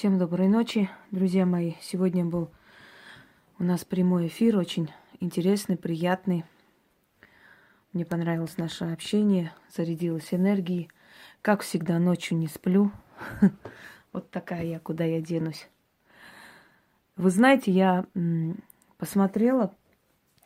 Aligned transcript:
Всем 0.00 0.18
доброй 0.18 0.48
ночи, 0.48 0.88
друзья 1.10 1.44
мои. 1.44 1.74
Сегодня 1.82 2.24
был 2.24 2.50
у 3.58 3.64
нас 3.64 3.84
прямой 3.84 4.28
эфир, 4.28 4.56
очень 4.56 4.90
интересный, 5.20 5.76
приятный. 5.76 6.46
Мне 7.92 8.06
понравилось 8.06 8.56
наше 8.56 8.86
общение, 8.86 9.52
зарядилась 9.68 10.32
энергией. 10.32 10.88
Как 11.42 11.60
всегда, 11.60 11.98
ночью 11.98 12.38
не 12.38 12.46
сплю. 12.46 12.90
Вот 14.14 14.30
такая 14.30 14.64
я, 14.64 14.78
куда 14.78 15.04
я 15.04 15.20
денусь. 15.20 15.68
Вы 17.16 17.28
знаете, 17.28 17.70
я 17.70 18.06
посмотрела 18.96 19.76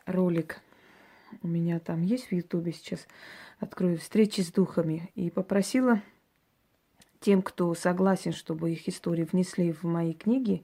ролик. 0.05 0.59
У 1.43 1.47
меня 1.47 1.79
там 1.79 2.01
есть 2.01 2.27
в 2.27 2.31
Ютубе 2.33 2.73
сейчас. 2.73 3.07
Открою 3.59 3.99
встречи 3.99 4.41
с 4.41 4.51
духами. 4.51 5.09
И 5.15 5.29
попросила 5.29 6.01
тем, 7.25 7.41
кто 7.41 7.73
согласен, 7.73 8.33
чтобы 8.33 8.71
их 8.71 8.87
истории 8.87 9.23
внесли 9.23 9.71
в 9.73 9.81
мои 9.81 10.13
книги, 10.13 10.63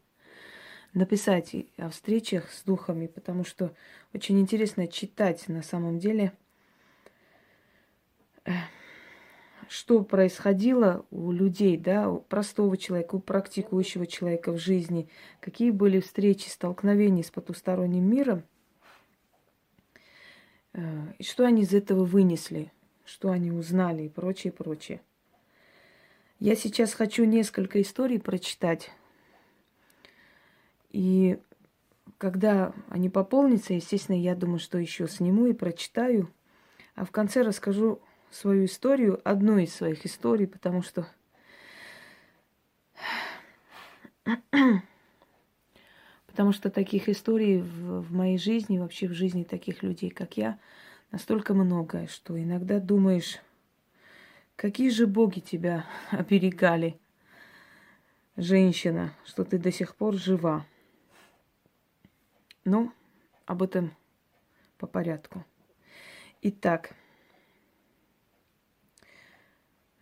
написать 0.94 1.56
о 1.78 1.90
встречах 1.90 2.52
с 2.52 2.62
духами, 2.62 3.08
потому 3.08 3.44
что 3.44 3.74
очень 4.14 4.40
интересно 4.40 4.88
читать 4.88 5.48
на 5.48 5.64
самом 5.64 5.98
деле, 5.98 6.34
э, 8.46 8.52
что 9.70 10.04
происходило 10.04 11.04
у 11.10 11.32
людей, 11.32 11.78
да, 11.78 12.12
у 12.12 12.20
простого 12.20 12.78
человека, 12.78 13.16
у 13.16 13.20
практикующего 13.20 14.06
человека 14.06 14.52
в 14.52 14.60
жизни, 14.60 15.10
какие 15.40 15.72
были 15.72 16.00
встречи, 16.00 16.48
столкновения 16.48 17.24
с 17.24 17.32
потусторонним 17.32 18.08
миром, 18.08 18.44
э, 20.74 20.84
и 21.18 21.24
что 21.24 21.44
они 21.44 21.64
из 21.64 21.74
этого 21.74 22.06
вынесли, 22.06 22.72
что 23.04 23.32
они 23.32 23.52
узнали 23.52 24.04
и 24.04 24.10
прочее, 24.10 24.54
прочее. 24.54 25.02
Я 26.42 26.56
сейчас 26.56 26.94
хочу 26.96 27.24
несколько 27.26 27.80
историй 27.84 28.20
прочитать. 28.20 28.90
И 30.90 31.38
когда 32.18 32.74
они 32.90 33.12
пополнятся, 33.12 33.76
естественно, 33.76 34.20
я 34.20 34.34
думаю, 34.34 34.58
что 34.58 34.80
еще 34.80 35.08
сниму 35.08 35.46
и 35.46 35.54
прочитаю. 35.54 36.32
А 36.96 37.06
в 37.06 37.12
конце 37.12 37.44
расскажу 37.44 38.02
свою 38.32 38.66
историю, 38.66 39.22
одну 39.24 39.60
из 39.60 39.72
своих 39.76 40.04
историй, 40.04 40.48
потому 40.48 40.82
что 40.82 41.06
потому 46.26 46.54
что 46.54 46.72
таких 46.72 47.08
историй 47.08 47.62
в, 47.62 48.02
в 48.02 48.12
моей 48.12 48.40
жизни, 48.40 48.80
вообще 48.80 49.08
в 49.08 49.14
жизни 49.14 49.44
таких 49.44 49.84
людей, 49.84 50.10
как 50.10 50.38
я, 50.38 50.58
настолько 51.12 51.54
много, 51.54 52.08
что 52.08 52.36
иногда 52.42 52.80
думаешь, 52.80 53.38
Какие 54.62 54.92
же 54.92 55.08
боги 55.08 55.40
тебя 55.40 55.88
оберегали, 56.12 57.00
женщина, 58.38 59.12
что 59.26 59.44
ты 59.44 59.58
до 59.58 59.72
сих 59.72 59.96
пор 59.96 60.14
жива? 60.14 60.68
Ну, 62.64 62.92
об 63.48 63.64
этом 63.64 63.92
по 64.78 64.86
порядку. 64.86 65.44
Итак, 66.44 66.94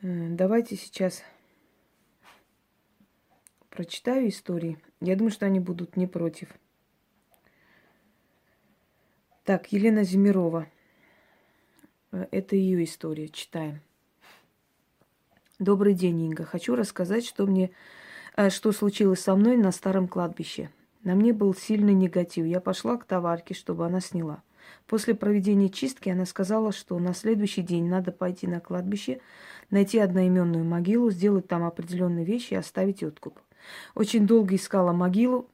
э, 0.01 0.27
давайте 0.31 0.75
сейчас 0.75 1.23
прочитаю 3.69 4.27
истории. 4.27 4.77
Я 4.99 5.15
думаю, 5.15 5.31
что 5.31 5.45
они 5.45 5.61
будут 5.61 5.95
не 5.95 6.05
против. 6.05 6.53
Так, 9.45 9.71
Елена 9.71 10.03
Зимирова. 10.03 10.67
Э, 12.11 12.27
это 12.31 12.57
ее 12.57 12.83
история. 12.83 13.29
Читаем. 13.29 13.79
Добрый 15.59 15.93
день, 15.93 16.21
Инга. 16.21 16.45
Хочу 16.45 16.73
рассказать, 16.73 17.25
что 17.25 17.45
мне, 17.45 17.71
э, 18.37 18.49
что 18.49 18.71
случилось 18.71 19.19
со 19.19 19.35
мной 19.35 19.57
на 19.57 19.73
старом 19.73 20.07
кладбище. 20.07 20.69
На 21.03 21.15
мне 21.15 21.33
был 21.33 21.53
сильный 21.53 21.93
негатив. 21.93 22.45
Я 22.45 22.61
пошла 22.61 22.95
к 22.95 23.03
товарке, 23.03 23.53
чтобы 23.53 23.85
она 23.85 23.99
сняла. 23.99 24.41
После 24.87 25.15
проведения 25.15 25.67
чистки 25.67 26.07
она 26.07 26.25
сказала, 26.25 26.71
что 26.71 26.97
на 26.97 27.13
следующий 27.13 27.61
день 27.61 27.89
надо 27.89 28.13
пойти 28.13 28.47
на 28.47 28.61
кладбище, 28.61 29.19
найти 29.69 29.99
одноименную 29.99 30.63
могилу, 30.63 31.11
сделать 31.11 31.49
там 31.49 31.65
определенные 31.65 32.23
вещи 32.23 32.53
и 32.53 32.57
оставить 32.57 33.03
откуп. 33.03 33.37
Очень 33.95 34.25
долго 34.25 34.55
искала 34.55 34.93
могилу, 34.93 35.49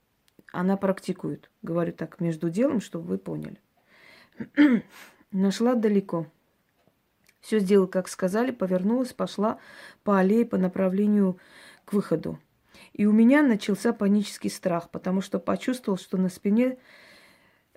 она 0.54 0.78
практикует. 0.78 1.50
Говорю 1.64 1.94
так 1.94 2.20
между 2.20 2.52
делом, 2.52 2.80
чтобы 2.80 3.08
вы 3.08 3.18
поняли. 3.18 3.60
Нашла 5.32 5.74
далеко. 5.74 6.28
Все 7.46 7.60
сделала, 7.60 7.86
как 7.86 8.08
сказали, 8.08 8.50
повернулась, 8.50 9.14
пошла 9.14 9.60
по 10.04 10.18
аллее 10.18 10.48
по 10.48 10.58
направлению 10.58 11.38
к 11.86 11.94
выходу. 11.94 12.40
И 12.94 13.06
у 13.06 13.12
меня 13.12 13.44
начался 13.44 13.94
панический 13.94 14.50
страх, 14.50 14.90
потому 14.90 15.22
что 15.22 15.38
почувствовал, 15.38 16.00
что 16.00 16.18
на 16.18 16.30
спине, 16.30 16.80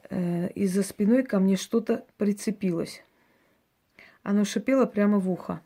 э, 0.08 0.48
из-за 0.52 0.82
спиной 0.82 1.22
ко 1.22 1.38
мне 1.38 1.56
что-то 1.56 2.06
прицепилось. 2.16 3.04
Оно 4.22 4.46
шипело 4.46 4.86
прямо 4.86 5.18
в 5.18 5.30
ухо. 5.30 5.60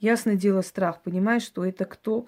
Ясное 0.00 0.34
дело, 0.34 0.62
страх, 0.62 1.00
понимаешь, 1.02 1.44
что 1.44 1.64
это 1.64 1.84
кто, 1.84 2.26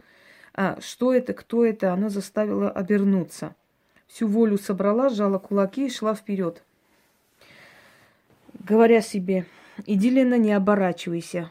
а, 0.54 0.78
что 0.80 1.12
это, 1.12 1.34
кто 1.34 1.64
это, 1.64 1.92
оно 1.92 2.08
заставило 2.08 2.70
обернуться. 2.70 3.56
Всю 4.06 4.28
волю 4.28 4.58
собрала, 4.58 5.08
сжала 5.08 5.40
кулаки 5.40 5.86
и 5.86 5.90
шла 5.90 6.14
вперед. 6.14 6.62
Говоря 8.60 9.00
себе, 9.00 9.44
Иди, 9.84 10.08
Лена, 10.10 10.38
не 10.38 10.52
оборачивайся. 10.52 11.50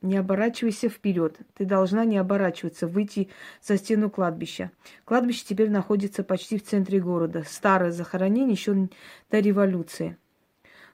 Не 0.00 0.18
оборачивайся 0.18 0.88
вперед. 0.88 1.38
Ты 1.54 1.64
должна 1.64 2.04
не 2.04 2.18
оборачиваться, 2.18 2.86
выйти 2.86 3.30
за 3.62 3.78
стену 3.78 4.10
кладбища. 4.10 4.70
Кладбище 5.04 5.44
теперь 5.48 5.70
находится 5.70 6.22
почти 6.22 6.58
в 6.58 6.64
центре 6.64 7.00
города. 7.00 7.42
Старое 7.46 7.90
захоронение 7.90 8.52
еще 8.52 8.88
до 9.30 9.40
революции. 9.40 10.16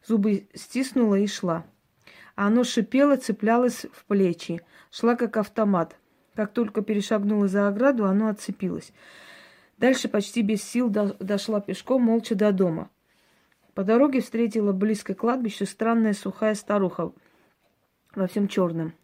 Зубы 0.06 0.46
стиснула 0.54 1.16
и 1.16 1.26
шла. 1.26 1.66
А 2.36 2.46
оно 2.46 2.64
шипело, 2.64 3.16
цеплялось 3.16 3.84
в 3.92 4.04
плечи. 4.06 4.62
Шла 4.90 5.16
как 5.16 5.36
автомат. 5.36 5.96
Как 6.34 6.52
только 6.52 6.80
перешагнула 6.80 7.48
за 7.48 7.68
ограду, 7.68 8.06
оно 8.06 8.28
отцепилось. 8.28 8.92
Дальше 9.76 10.08
почти 10.08 10.42
без 10.42 10.62
сил 10.62 10.88
дошла 10.88 11.60
пешком, 11.60 12.02
молча 12.02 12.34
до 12.34 12.52
дома. 12.52 12.90
По 13.74 13.84
дороге 13.84 14.20
встретила 14.20 14.72
близко 14.72 15.14
к 15.14 15.18
кладбищу 15.18 15.66
странная 15.66 16.12
сухая 16.12 16.54
старуха 16.54 17.12
во 18.14 18.26
всем 18.26 18.48
черном. 18.48 18.94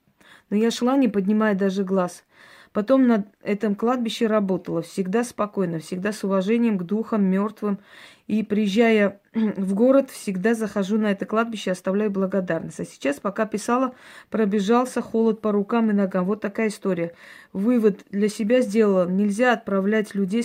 Но 0.50 0.56
я 0.56 0.70
шла, 0.70 0.96
не 0.96 1.08
поднимая 1.08 1.54
даже 1.54 1.84
глаз. 1.84 2.24
Потом 2.72 3.06
на 3.06 3.24
этом 3.42 3.74
кладбище 3.74 4.26
работала, 4.26 4.82
всегда 4.82 5.24
спокойно, 5.24 5.78
всегда 5.78 6.12
с 6.12 6.24
уважением 6.24 6.76
к 6.76 6.82
духам 6.82 7.24
мертвым. 7.24 7.78
И 8.26 8.42
приезжая 8.42 9.22
в 9.34 9.74
город, 9.74 10.10
всегда 10.10 10.54
захожу 10.54 10.98
на 10.98 11.12
это 11.12 11.24
кладбище, 11.24 11.70
оставляю 11.70 12.10
благодарность. 12.10 12.80
А 12.80 12.84
сейчас, 12.84 13.18
пока 13.18 13.46
писала, 13.46 13.94
пробежался 14.28 15.00
холод 15.00 15.40
по 15.40 15.52
рукам 15.52 15.90
и 15.90 15.94
ногам. 15.94 16.26
Вот 16.26 16.42
такая 16.42 16.68
история. 16.68 17.14
Вывод 17.54 18.04
для 18.10 18.28
себя 18.28 18.60
сделала. 18.60 19.08
Нельзя 19.08 19.54
отправлять 19.54 20.14
людей 20.14 20.42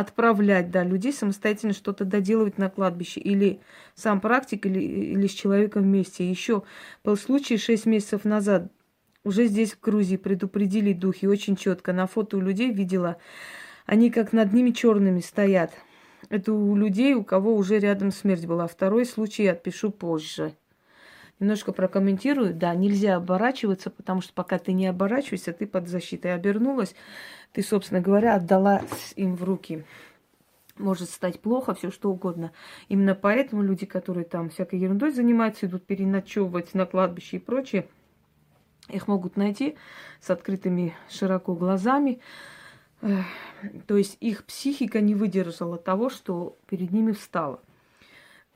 отправлять, 0.00 0.70
да, 0.70 0.82
людей 0.82 1.12
самостоятельно 1.12 1.72
что-то 1.72 2.04
доделывать 2.04 2.58
на 2.58 2.70
кладбище. 2.70 3.20
Или 3.20 3.60
сам 3.94 4.20
практик, 4.20 4.66
или, 4.66 4.80
или 4.80 5.26
с 5.26 5.32
человеком 5.32 5.82
вместе. 5.82 6.28
Еще 6.28 6.62
был 7.04 7.16
случай 7.16 7.56
шесть 7.56 7.86
месяцев 7.86 8.24
назад. 8.24 8.70
Уже 9.22 9.46
здесь, 9.46 9.74
в 9.74 9.80
Грузии, 9.80 10.16
предупредили 10.16 10.92
духи 10.92 11.26
очень 11.26 11.56
четко. 11.56 11.92
На 11.92 12.06
фото 12.06 12.38
у 12.38 12.40
людей 12.40 12.72
видела, 12.72 13.18
они 13.86 14.10
как 14.10 14.32
над 14.32 14.52
ними 14.52 14.70
черными 14.70 15.20
стоят. 15.20 15.72
Это 16.28 16.52
у 16.52 16.74
людей, 16.76 17.14
у 17.14 17.24
кого 17.24 17.54
уже 17.54 17.78
рядом 17.78 18.10
смерть 18.10 18.46
была. 18.46 18.66
Второй 18.66 19.04
случай 19.04 19.44
я 19.44 19.52
отпишу 19.52 19.90
позже. 19.90 20.54
Немножко 21.38 21.72
прокомментирую. 21.72 22.54
Да, 22.54 22.74
нельзя 22.74 23.16
оборачиваться, 23.16 23.90
потому 23.90 24.20
что 24.20 24.32
пока 24.34 24.58
ты 24.58 24.72
не 24.72 24.86
оборачиваешься, 24.86 25.52
ты 25.52 25.66
под 25.66 25.88
защитой 25.88 26.34
обернулась 26.34 26.94
ты, 27.52 27.62
собственно 27.62 28.00
говоря, 28.00 28.36
отдала 28.36 28.82
им 29.16 29.36
в 29.36 29.44
руки. 29.44 29.84
Может 30.76 31.10
стать 31.10 31.40
плохо, 31.40 31.74
все 31.74 31.90
что 31.90 32.10
угодно. 32.10 32.52
Именно 32.88 33.14
поэтому 33.14 33.62
люди, 33.62 33.84
которые 33.86 34.24
там 34.24 34.48
всякой 34.48 34.78
ерундой 34.78 35.10
занимаются, 35.10 35.66
идут 35.66 35.84
переночевывать 35.84 36.74
на 36.74 36.86
кладбище 36.86 37.36
и 37.36 37.40
прочее, 37.40 37.86
их 38.88 39.08
могут 39.08 39.36
найти 39.36 39.76
с 40.20 40.30
открытыми 40.30 40.94
широко 41.08 41.54
глазами. 41.54 42.20
То 43.86 43.96
есть 43.96 44.16
их 44.20 44.44
психика 44.44 45.00
не 45.00 45.14
выдержала 45.14 45.78
того, 45.78 46.10
что 46.10 46.58
перед 46.66 46.92
ними 46.92 47.12
встало. 47.12 47.60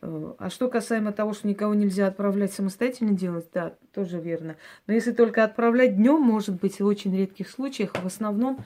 Э, 0.05 0.35
а 0.39 0.51
что 0.51 0.69
касаемо 0.69 1.13
того, 1.13 1.33
что 1.33 1.49
никого 1.49 1.75
нельзя 1.75 2.07
отправлять 2.07 2.53
самостоятельно 2.53 3.13
делать, 3.13 3.49
да, 3.53 3.75
тоже 3.93 4.21
верно. 4.21 4.57
Но 4.87 4.93
если 4.93 5.13
только 5.13 5.45
отправлять 5.45 5.97
днем, 5.97 6.21
может 6.21 6.61
быть, 6.61 6.81
в 6.81 6.85
очень 6.85 7.17
редких 7.17 7.49
случаях, 7.49 7.95
в 7.95 8.07
основном 8.07 8.63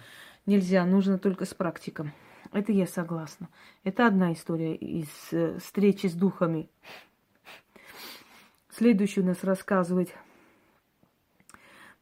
нельзя, 0.47 0.85
нужно 0.85 1.19
только 1.19 1.45
с 1.45 1.55
практиком. 1.55 2.13
Это 2.53 2.73
я 2.73 2.87
согласна. 2.87 3.49
Это 3.85 4.07
одна 4.07 4.33
история 4.33 4.75
из 4.75 5.09
э, 5.31 5.59
встречи 5.59 6.09
с 6.09 6.15
духами. 6.15 6.69
Следующую 8.71 9.25
у 9.25 9.29
нас 9.29 9.45
рассказывать 9.45 10.15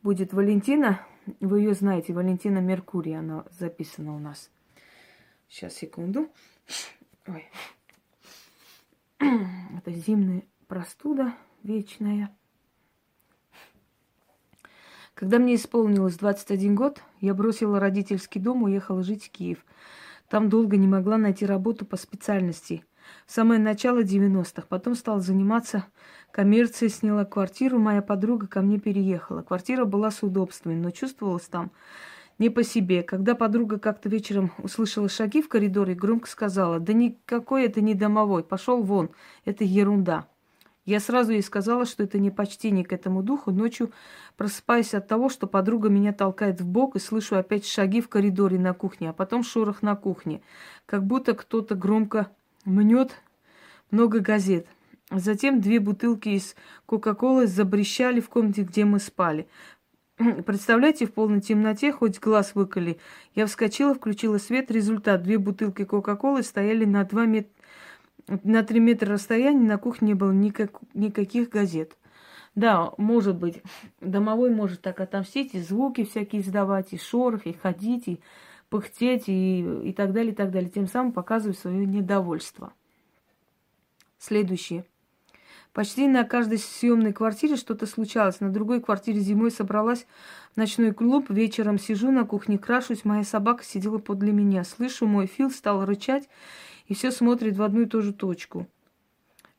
будет 0.02 0.32
Валентина. 0.32 1.00
Вы 1.40 1.60
ее 1.60 1.74
знаете, 1.74 2.14
Валентина 2.14 2.58
Меркурий, 2.58 3.18
она 3.18 3.44
записана 3.50 4.14
у 4.14 4.18
нас. 4.18 4.50
Сейчас, 5.48 5.74
секунду. 5.74 6.28
Ой. 7.26 7.44
Это 9.20 9.92
зимняя 9.92 10.42
простуда 10.66 11.34
вечная. 11.62 12.36
Когда 15.14 15.38
мне 15.38 15.54
исполнилось 15.54 16.18
21 16.18 16.74
год, 16.74 17.02
я 17.20 17.32
бросила 17.32 17.80
родительский 17.80 18.40
дом, 18.40 18.64
уехала 18.64 19.02
жить 19.02 19.24
в 19.24 19.30
Киев. 19.30 19.64
Там 20.28 20.50
долго 20.50 20.76
не 20.76 20.86
могла 20.86 21.16
найти 21.16 21.46
работу 21.46 21.86
по 21.86 21.96
специальности. 21.96 22.84
В 23.26 23.32
самое 23.32 23.58
начало 23.58 24.02
90-х. 24.02 24.66
Потом 24.68 24.94
стала 24.94 25.20
заниматься 25.20 25.86
коммерцией, 26.32 26.90
сняла 26.90 27.24
квартиру. 27.24 27.78
Моя 27.78 28.02
подруга 28.02 28.46
ко 28.46 28.60
мне 28.60 28.78
переехала. 28.78 29.42
Квартира 29.42 29.84
была 29.86 30.10
с 30.10 30.22
удобствами, 30.22 30.74
но 30.74 30.90
чувствовалась 30.90 31.46
там 31.46 31.70
не 32.38 32.50
по 32.50 32.62
себе. 32.62 33.02
Когда 33.02 33.34
подруга 33.34 33.78
как-то 33.78 34.08
вечером 34.08 34.52
услышала 34.58 35.08
шаги 35.08 35.42
в 35.42 35.48
коридоре, 35.48 35.94
громко 35.94 36.28
сказала, 36.28 36.78
да 36.80 36.92
никакой 36.92 37.64
это 37.64 37.80
не 37.80 37.94
домовой, 37.94 38.44
пошел 38.44 38.82
вон, 38.82 39.10
это 39.44 39.64
ерунда. 39.64 40.26
Я 40.84 41.00
сразу 41.00 41.32
ей 41.32 41.42
сказала, 41.42 41.84
что 41.84 42.04
это 42.04 42.20
не 42.20 42.30
почтение 42.30 42.84
к 42.84 42.92
этому 42.92 43.24
духу. 43.24 43.50
Ночью 43.50 43.90
просыпаюсь 44.36 44.94
от 44.94 45.08
того, 45.08 45.28
что 45.28 45.48
подруга 45.48 45.88
меня 45.88 46.12
толкает 46.12 46.60
в 46.60 46.66
бок 46.66 46.94
и 46.94 47.00
слышу 47.00 47.36
опять 47.36 47.66
шаги 47.66 48.00
в 48.00 48.08
коридоре 48.08 48.56
на 48.56 48.72
кухне, 48.72 49.10
а 49.10 49.12
потом 49.12 49.42
шорох 49.42 49.82
на 49.82 49.96
кухне. 49.96 50.42
Как 50.86 51.04
будто 51.04 51.34
кто-то 51.34 51.74
громко 51.74 52.30
мнет 52.64 53.20
много 53.90 54.20
газет. 54.20 54.68
Затем 55.10 55.60
две 55.60 55.80
бутылки 55.80 56.30
из 56.30 56.54
Кока-Колы 56.86 57.48
забрещали 57.48 58.20
в 58.20 58.28
комнате, 58.28 58.62
где 58.62 58.84
мы 58.84 59.00
спали. 59.00 59.48
Представляете, 60.46 61.06
в 61.06 61.12
полной 61.12 61.40
темноте, 61.40 61.92
хоть 61.92 62.18
глаз 62.20 62.54
выколи. 62.54 62.98
Я 63.34 63.46
вскочила, 63.46 63.94
включила 63.94 64.38
свет. 64.38 64.70
Результат. 64.70 65.22
Две 65.22 65.38
бутылки 65.38 65.84
Кока-Колы 65.84 66.42
стояли 66.42 66.84
на 66.84 67.04
два 67.04 67.26
метра 67.26 67.50
на 68.26 68.62
три 68.62 68.80
метра 68.80 69.12
расстояния 69.12 69.66
на 69.66 69.78
кухне 69.78 70.08
не 70.08 70.14
было 70.14 70.32
никак, 70.32 70.80
никаких 70.94 71.48
газет. 71.48 71.96
Да, 72.54 72.92
может 72.96 73.36
быть, 73.36 73.62
домовой 74.00 74.50
может 74.50 74.80
так 74.82 75.00
отомстить, 75.00 75.54
и 75.54 75.60
звуки 75.60 76.04
всякие 76.04 76.42
издавать, 76.42 76.92
и 76.92 76.98
шорох, 76.98 77.46
и 77.46 77.52
ходить, 77.52 78.08
и 78.08 78.20
пыхтеть, 78.68 79.28
и, 79.28 79.60
и 79.88 79.92
так 79.92 80.12
далее, 80.12 80.32
и 80.32 80.34
так 80.34 80.50
далее. 80.50 80.70
Тем 80.70 80.86
самым 80.86 81.12
показывать 81.12 81.58
свое 81.58 81.86
недовольство. 81.86 82.72
Следующее. 84.18 84.84
Почти 85.76 86.08
на 86.08 86.24
каждой 86.24 86.56
съемной 86.56 87.12
квартире 87.12 87.56
что-то 87.56 87.84
случалось. 87.84 88.40
На 88.40 88.48
другой 88.48 88.80
квартире 88.80 89.20
зимой 89.20 89.50
собралась 89.50 90.06
в 90.54 90.56
ночной 90.56 90.94
клуб. 90.94 91.26
Вечером 91.28 91.78
сижу 91.78 92.10
на 92.10 92.24
кухне, 92.24 92.56
крашусь. 92.56 93.04
Моя 93.04 93.24
собака 93.24 93.62
сидела 93.62 93.98
подле 93.98 94.32
меня. 94.32 94.64
Слышу, 94.64 95.06
мой 95.06 95.26
Фил 95.26 95.50
стал 95.50 95.84
рычать 95.84 96.30
и 96.86 96.94
все 96.94 97.10
смотрит 97.10 97.58
в 97.58 97.62
одну 97.62 97.82
и 97.82 97.84
ту 97.84 98.00
же 98.00 98.14
точку, 98.14 98.66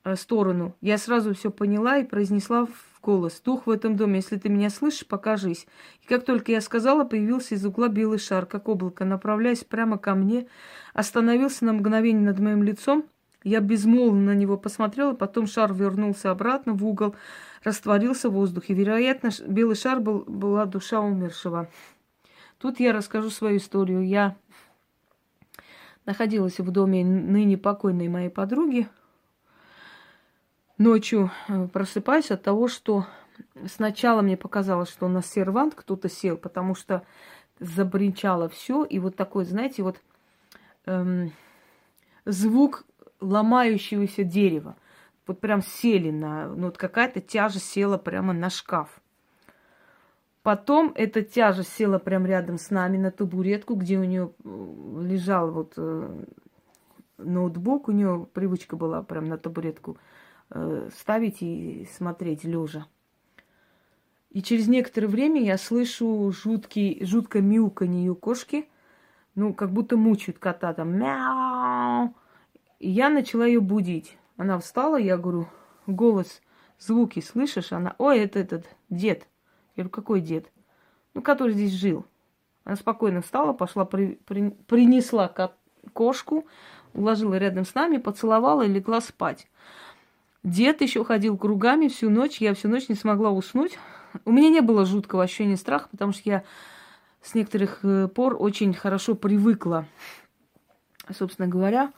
э, 0.06 0.16
сторону. 0.16 0.76
Я 0.82 0.98
сразу 0.98 1.36
все 1.36 1.52
поняла 1.52 2.00
и 2.00 2.04
произнесла 2.04 2.66
в 2.66 3.00
голос. 3.04 3.40
«Дух 3.46 3.68
в 3.68 3.70
этом 3.70 3.96
доме, 3.96 4.16
если 4.16 4.38
ты 4.38 4.50
меня 4.50 4.72
слышишь, 4.72 5.06
покажись». 5.06 5.68
И 6.02 6.08
как 6.08 6.26
только 6.26 6.52
я 6.52 6.62
сказала, 6.62 7.04
появился 7.04 7.54
из 7.54 7.64
угла 7.64 7.90
белый 7.90 8.18
шар, 8.18 8.48
как 8.48 8.70
облако, 8.70 9.06
направляясь 9.06 9.64
прямо 9.64 10.00
ко 10.00 10.16
мне, 10.16 10.48
остановился 10.96 11.64
на 11.64 11.74
мгновение 11.74 12.24
над 12.24 12.40
моим 12.40 12.64
лицом. 12.64 13.06
Я 13.44 13.62
безмолвно 13.62 14.34
на 14.34 14.36
него 14.36 14.58
посмотрела, 14.58 15.14
потом 15.14 15.48
шар 15.48 15.74
вернулся 15.74 16.32
обратно 16.32 16.74
в 16.74 16.86
угол, 16.86 17.16
растворился 17.64 18.30
в 18.30 18.34
воздухе. 18.34 18.74
Вероятно, 18.74 19.30
белый 19.48 19.76
шар 19.76 20.00
был, 20.00 20.24
была 20.28 20.66
душа 20.66 21.00
умершего. 21.00 21.70
Тут 22.58 22.80
я 22.80 22.94
расскажу 22.94 23.30
свою 23.30 23.58
историю. 23.58 24.06
Я 24.06 24.36
находилась 26.06 26.60
в 26.60 26.72
доме 26.72 27.06
ныне 27.06 27.58
покойной 27.58 28.08
моей 28.08 28.30
подруги. 28.30 28.88
Ночью 30.78 31.32
э, 31.48 31.68
просыпаюсь 31.68 32.32
от 32.32 32.44
того, 32.44 32.68
что 32.68 33.06
сначала 33.66 34.22
мне 34.22 34.38
показалось, 34.38 34.90
что 34.90 35.06
у 35.06 35.10
нас 35.10 35.26
сервант 35.26 35.76
кто-то 35.76 36.10
сел, 36.10 36.38
потому 36.38 36.76
что 36.76 37.04
забринчало 37.60 38.50
все, 38.50 38.84
и 38.84 39.00
вот 39.00 39.16
такой, 39.16 39.46
знаете, 39.46 39.84
вот 39.84 40.00
эм, 40.86 41.32
звук 42.26 42.86
ломающегося 43.20 44.24
дерева. 44.24 44.76
Вот 45.26 45.40
прям 45.40 45.62
сели 45.62 46.12
на, 46.12 46.48
ну 46.48 46.68
вот 46.68 46.78
какая-то 46.78 47.20
тяжесть 47.20 47.70
села 47.70 47.98
прямо 47.98 48.34
на 48.34 48.50
шкаф. 48.50 49.02
Потом 50.44 50.94
эта 50.96 51.24
тяжесть 51.24 51.74
села 51.74 52.00
прямо 52.00 52.28
рядом 52.28 52.58
с 52.58 52.70
нами 52.70 52.98
на 52.98 53.12
табуретку, 53.12 53.76
где 53.76 53.98
у 53.98 54.06
нее 54.06 54.32
э, 54.46 55.02
лежал 55.02 55.52
вот 55.52 55.74
э, 55.76 56.24
ноутбук. 57.18 57.90
У 57.90 57.92
нее 57.92 58.26
привычка 58.32 58.78
была 58.78 59.04
прям 59.04 59.26
на 59.26 59.38
табуретку 59.38 59.98
э, 60.50 60.90
ставить 60.96 61.42
и 61.42 61.86
смотреть 61.92 62.46
лежа. 62.46 62.86
И 64.32 64.42
через 64.42 64.70
некоторое 64.70 65.08
время 65.08 65.44
я 65.44 65.58
слышу 65.58 66.32
жуткий, 66.32 67.04
жуткое 67.04 67.42
мяуканье 67.42 68.16
кошки. 68.16 68.70
Ну, 69.36 69.54
как 69.54 69.72
будто 69.72 69.98
мучают 69.98 70.40
кота 70.40 70.74
там. 70.74 70.98
Мяу. 70.98 72.16
И 72.80 72.90
я 72.90 73.10
начала 73.10 73.46
ее 73.46 73.60
будить. 73.60 74.18
Она 74.38 74.60
встала, 74.60 74.98
я 74.98 75.18
говорю, 75.18 75.48
голос, 75.88 76.42
звуки 76.80 77.20
слышишь? 77.22 77.72
Она, 77.72 77.96
ой, 77.98 78.20
это 78.20 78.40
этот 78.40 78.68
дед. 78.90 79.28
Я 79.76 79.84
говорю, 79.84 79.90
какой 79.90 80.22
дед? 80.22 80.52
Ну, 81.14 81.22
который 81.22 81.54
здесь 81.54 81.74
жил. 81.74 82.06
Она 82.64 82.76
спокойно 82.76 83.22
встала, 83.22 83.54
пошла, 83.54 83.86
при, 83.86 84.20
при, 84.26 84.50
принесла 84.50 85.34
кошку, 85.94 86.46
уложила 86.94 87.36
рядом 87.36 87.66
с 87.66 87.74
нами, 87.74 87.98
поцеловала 87.98 88.64
и 88.64 88.68
легла 88.68 89.02
спать. 89.02 89.48
Дед 90.44 90.82
еще 90.82 91.04
ходил 91.04 91.38
кругами 91.38 91.88
всю 91.88 92.10
ночь, 92.10 92.40
я 92.42 92.54
всю 92.54 92.68
ночь 92.68 92.90
не 92.90 92.96
смогла 92.96 93.32
уснуть. 93.32 93.80
У 94.26 94.32
меня 94.32 94.50
не 94.50 94.62
было 94.62 94.86
жуткого 94.86 95.24
ощущения 95.24 95.58
страха, 95.58 95.88
потому 95.92 96.12
что 96.12 96.22
я 96.26 96.44
с 97.22 97.34
некоторых 97.34 97.80
э, 97.84 98.08
пор 98.08 98.36
очень 98.40 98.74
хорошо 98.74 99.16
привыкла, 99.16 99.86
собственно 101.10 101.48
говоря, 101.48 101.92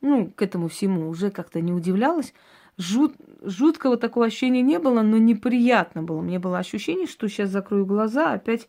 ну, 0.00 0.30
к 0.30 0.42
этому 0.42 0.68
всему 0.68 1.08
уже 1.08 1.30
как-то 1.30 1.60
не 1.60 1.72
удивлялась. 1.72 2.32
Жут, 2.78 3.14
жуткого 3.42 3.96
такого 3.96 4.26
ощущения 4.26 4.62
не 4.62 4.78
было, 4.78 5.02
но 5.02 5.16
неприятно 5.16 6.02
было. 6.02 6.20
Мне 6.20 6.38
было 6.38 6.58
ощущение, 6.58 7.06
что 7.06 7.28
сейчас 7.28 7.50
закрою 7.50 7.86
глаза, 7.86 8.32
опять 8.32 8.68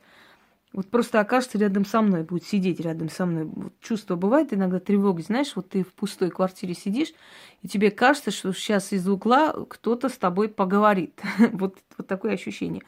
вот 0.73 0.89
просто 0.89 1.19
окажется 1.19 1.57
рядом 1.57 1.85
со 1.85 2.01
мной, 2.01 2.23
будет 2.23 2.43
сидеть 2.43 2.79
рядом 2.79 3.09
со 3.09 3.25
мной. 3.25 3.45
Вот 3.45 3.73
чувство 3.79 4.15
бывает 4.15 4.53
иногда 4.53 4.79
тревоги, 4.79 5.21
знаешь, 5.21 5.53
вот 5.55 5.69
ты 5.69 5.83
в 5.83 5.93
пустой 5.93 6.29
квартире 6.29 6.73
сидишь, 6.73 7.13
и 7.61 7.67
тебе 7.67 7.89
кажется, 7.89 8.31
что 8.31 8.53
сейчас 8.53 8.91
из 8.91 9.07
угла 9.07 9.53
кто-то 9.67 10.09
с 10.09 10.17
тобой 10.17 10.49
поговорит. 10.49 11.19
вот, 11.53 11.77
вот 11.97 12.07
такое 12.07 12.33
ощущение. 12.33 12.83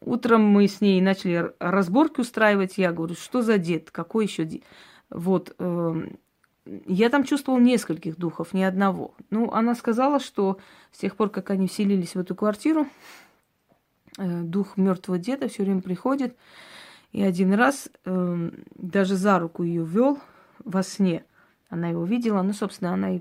Утром 0.00 0.42
мы 0.42 0.66
с 0.66 0.80
ней 0.80 1.00
начали 1.00 1.52
разборки 1.58 2.20
устраивать. 2.20 2.78
Я 2.78 2.92
говорю, 2.92 3.14
что 3.14 3.42
за 3.42 3.58
дед, 3.58 3.90
какой 3.90 4.24
еще 4.26 4.44
дед? 4.44 4.62
Вот, 5.10 5.54
эм, 5.58 6.18
я 6.86 7.08
там 7.08 7.24
чувствовал 7.24 7.58
нескольких 7.58 8.16
духов, 8.16 8.52
ни 8.52 8.62
одного. 8.62 9.14
Ну, 9.30 9.52
она 9.52 9.74
сказала, 9.74 10.20
что 10.20 10.58
с 10.92 10.98
тех 10.98 11.16
пор, 11.16 11.30
как 11.30 11.50
они 11.50 11.68
вселились 11.68 12.14
в 12.14 12.18
эту 12.18 12.34
квартиру, 12.34 12.86
э, 14.18 14.42
дух 14.42 14.76
мертвого 14.76 15.18
деда 15.18 15.48
все 15.48 15.64
время 15.64 15.80
приходит. 15.80 16.36
И 17.12 17.22
один 17.22 17.54
раз 17.54 17.88
э, 18.04 18.50
даже 18.74 19.16
за 19.16 19.38
руку 19.38 19.62
ее 19.62 19.84
вел 19.84 20.18
во 20.64 20.82
сне. 20.82 21.24
Она 21.70 21.88
его 21.88 22.04
видела, 22.04 22.42
но, 22.42 22.52
собственно, 22.52 22.92
она 22.92 23.16
и 23.16 23.20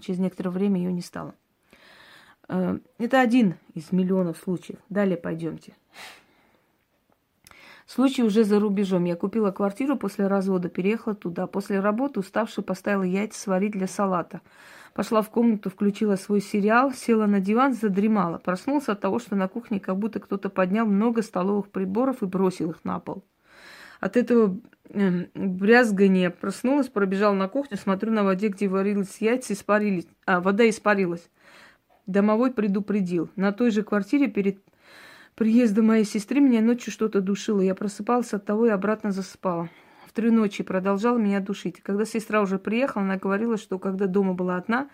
через 0.00 0.18
некоторое 0.18 0.50
время 0.50 0.78
ее 0.78 0.92
не 0.92 1.02
стала. 1.02 1.34
Э, 2.48 2.78
это 2.98 3.20
один 3.20 3.54
из 3.74 3.92
миллионов 3.92 4.38
случаев. 4.38 4.78
Далее 4.88 5.16
пойдемте. 5.16 5.74
Случай 7.88 8.22
уже 8.22 8.44
за 8.44 8.60
рубежом. 8.60 9.04
Я 9.04 9.16
купила 9.16 9.50
квартиру 9.50 9.96
после 9.96 10.26
развода, 10.26 10.68
переехала 10.68 11.14
туда. 11.14 11.46
После 11.46 11.80
работы, 11.80 12.20
уставшая, 12.20 12.62
поставила 12.62 13.02
яйца 13.02 13.40
сварить 13.40 13.72
для 13.72 13.86
салата. 13.86 14.42
Пошла 14.92 15.22
в 15.22 15.30
комнату, 15.30 15.70
включила 15.70 16.16
свой 16.16 16.42
сериал, 16.42 16.92
села 16.92 17.24
на 17.24 17.40
диван, 17.40 17.72
задремала. 17.72 18.36
Проснулся 18.36 18.92
от 18.92 19.00
того, 19.00 19.18
что 19.18 19.36
на 19.36 19.48
кухне 19.48 19.80
как 19.80 19.96
будто 19.96 20.20
кто-то 20.20 20.50
поднял 20.50 20.84
много 20.84 21.22
столовых 21.22 21.70
приборов 21.70 22.22
и 22.22 22.26
бросил 22.26 22.72
их 22.72 22.84
на 22.84 22.98
пол. 23.00 23.24
От 24.00 24.18
этого 24.18 24.60
э, 24.90 25.24
брязгания 25.34 26.28
проснулась, 26.28 26.88
пробежала 26.88 27.32
на 27.34 27.48
кухню, 27.48 27.78
смотрю 27.78 28.12
на 28.12 28.22
воде, 28.22 28.48
где 28.48 28.68
варились 28.68 29.16
яйца, 29.20 29.54
испарились. 29.54 30.06
А, 30.26 30.42
вода 30.42 30.68
испарилась. 30.68 31.30
Домовой 32.06 32.52
предупредил. 32.52 33.30
На 33.34 33.52
той 33.52 33.70
же 33.70 33.82
квартире 33.82 34.28
перед 34.28 34.58
приезда 35.38 35.84
моей 35.84 36.04
сестры 36.04 36.40
меня 36.40 36.60
ночью 36.60 36.92
что-то 36.92 37.20
душило. 37.20 37.60
Я 37.60 37.76
просыпалась 37.76 38.34
от 38.34 38.44
того 38.44 38.66
и 38.66 38.70
обратно 38.70 39.12
засыпала. 39.12 39.70
В 40.04 40.12
три 40.12 40.32
ночи 40.32 40.64
продолжала 40.64 41.16
меня 41.16 41.38
душить. 41.38 41.80
Когда 41.80 42.04
сестра 42.04 42.42
уже 42.42 42.58
приехала, 42.58 43.04
она 43.04 43.18
говорила, 43.18 43.56
что 43.56 43.78
когда 43.78 44.06
дома 44.06 44.34
была 44.34 44.56
одна, 44.56 44.88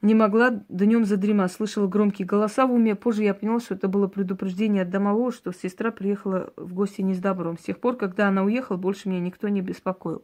Не 0.00 0.14
могла 0.14 0.50
днем 0.68 1.04
задремать, 1.04 1.52
слышала 1.52 1.86
громкие 1.86 2.26
голоса 2.26 2.66
в 2.66 2.72
уме. 2.72 2.96
Позже 2.96 3.22
я 3.22 3.34
поняла, 3.34 3.60
что 3.60 3.74
это 3.74 3.86
было 3.86 4.08
предупреждение 4.08 4.82
от 4.82 4.90
домового, 4.90 5.30
что 5.30 5.52
сестра 5.52 5.92
приехала 5.92 6.52
в 6.56 6.74
гости 6.74 7.02
не 7.02 7.14
с 7.14 7.18
добром. 7.18 7.56
С 7.56 7.62
тех 7.62 7.78
пор, 7.78 7.96
когда 7.96 8.28
она 8.28 8.42
уехала, 8.42 8.76
больше 8.76 9.08
меня 9.08 9.20
никто 9.20 9.48
не 9.48 9.60
беспокоил. 9.60 10.22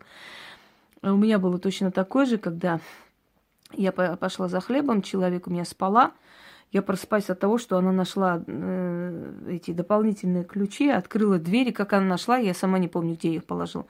А 1.02 1.12
у 1.12 1.16
меня 1.16 1.38
было 1.38 1.58
точно 1.58 1.92
такое 1.92 2.26
же, 2.26 2.38
когда 2.38 2.80
я 3.72 3.92
пошла 3.92 4.48
за 4.48 4.60
хлебом, 4.60 5.02
человек 5.02 5.46
у 5.46 5.50
меня 5.50 5.64
спала. 5.64 6.12
Я 6.70 6.82
просыпаюсь 6.82 7.30
от 7.30 7.40
того, 7.40 7.56
что 7.58 7.78
она 7.78 7.92
нашла 7.92 8.42
э, 8.46 9.32
эти 9.48 9.70
дополнительные 9.70 10.44
ключи, 10.44 10.90
открыла 10.90 11.38
двери, 11.38 11.70
как 11.70 11.94
она 11.94 12.06
нашла, 12.06 12.36
я 12.36 12.52
сама 12.52 12.78
не 12.78 12.88
помню, 12.88 13.14
где 13.14 13.30
я 13.30 13.36
их 13.36 13.44
положила. 13.44 13.86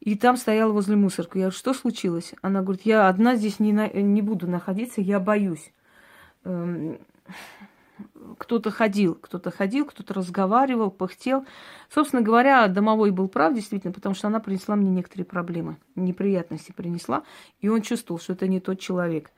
И 0.00 0.16
там 0.16 0.36
стояла 0.36 0.72
возле 0.72 0.96
мусорки. 0.96 1.38
Я 1.38 1.44
говорю, 1.44 1.56
что 1.56 1.74
случилось? 1.74 2.34
Она 2.42 2.62
говорит, 2.62 2.82
я 2.84 3.08
одна 3.08 3.36
здесь 3.36 3.60
не, 3.60 3.72
на, 3.72 3.88
не 3.88 4.22
буду 4.22 4.46
находиться, 4.46 5.00
я 5.00 5.20
боюсь. 5.20 5.72
Эм, 6.44 6.98
кто-то 8.38 8.70
ходил, 8.70 9.14
кто-то 9.14 9.50
ходил, 9.50 9.86
кто-то 9.86 10.14
разговаривал, 10.14 10.90
пыхтел. 10.90 11.46
Собственно 11.92 12.22
говоря, 12.22 12.66
домовой 12.68 13.10
был 13.10 13.28
прав, 13.28 13.54
действительно, 13.54 13.92
потому 13.92 14.14
что 14.14 14.28
она 14.28 14.40
принесла 14.40 14.76
мне 14.76 14.90
некоторые 14.90 15.24
проблемы, 15.24 15.76
неприятности 15.94 16.72
принесла, 16.72 17.24
и 17.60 17.68
он 17.68 17.82
чувствовал, 17.82 18.20
что 18.20 18.34
это 18.34 18.46
не 18.48 18.60
тот 18.60 18.80
человек. 18.80 19.30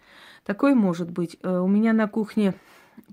Такое 0.45 0.75
может 0.75 1.11
быть. 1.11 1.38
Э, 1.42 1.59
у 1.59 1.66
меня 1.66 1.92
на 1.92 2.09
кухне 2.09 2.54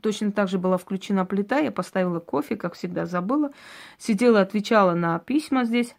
точно 0.02 0.32
так 0.32 0.48
же 0.48 0.58
была 0.58 0.78
включена 0.78 1.26
плита, 1.26 1.60
я 1.60 1.72
поставила 1.72 2.20
кофе, 2.20 2.56
как 2.56 2.74
всегда 2.74 3.06
забыла, 3.06 3.52
сидела, 3.98 4.42
отвечала 4.42 4.94
на 4.94 5.20
письма 5.20 5.66
здесь, 5.66 5.96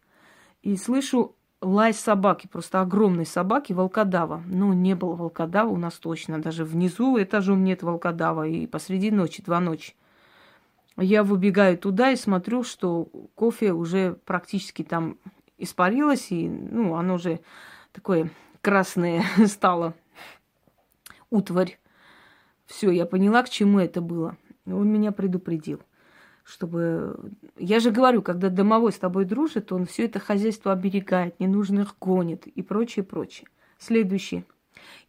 и 0.62 0.76
слышу 0.76 1.36
лай 1.60 1.92
собаки, 1.94 2.46
просто 2.46 2.80
огромной 2.80 3.26
собаки, 3.26 3.72
волкодава. 3.72 4.42
Ну, 4.46 4.72
не 4.72 4.94
было 4.94 5.14
волкодава 5.14 5.68
у 5.68 5.76
нас 5.76 5.94
точно. 5.94 6.40
Даже 6.40 6.64
внизу 6.64 7.20
этажом 7.20 7.64
нет 7.64 7.82
волкодава. 7.82 8.46
И 8.46 8.66
посреди 8.66 9.10
ночи, 9.10 9.42
два 9.42 9.60
ночи. 9.60 9.94
Я 10.96 11.24
выбегаю 11.24 11.76
туда 11.76 12.10
и 12.10 12.16
смотрю, 12.16 12.62
что 12.62 13.08
кофе 13.34 13.72
уже 13.72 14.18
практически 14.24 14.82
там 14.82 15.18
испарилось, 15.58 16.30
и, 16.30 16.48
ну, 16.48 16.94
оно 16.94 17.14
уже 17.14 17.40
такое 17.92 18.30
красное 18.60 19.24
стало. 19.46 19.94
Утварь. 21.30 21.78
Все, 22.66 22.90
я 22.90 23.06
поняла, 23.06 23.42
к 23.42 23.48
чему 23.48 23.78
это 23.78 24.00
было. 24.00 24.36
Он 24.66 24.88
меня 24.88 25.12
предупредил 25.12 25.80
чтобы... 26.46 27.16
Я 27.58 27.80
же 27.80 27.90
говорю, 27.90 28.22
когда 28.22 28.48
домовой 28.48 28.92
с 28.92 28.98
тобой 28.98 29.24
дружит, 29.24 29.72
он 29.72 29.84
все 29.84 30.04
это 30.04 30.20
хозяйство 30.20 30.72
оберегает, 30.72 31.38
ненужных 31.40 31.96
гонит 32.00 32.46
и 32.46 32.62
прочее, 32.62 33.04
прочее. 33.04 33.48
Следующий. 33.78 34.44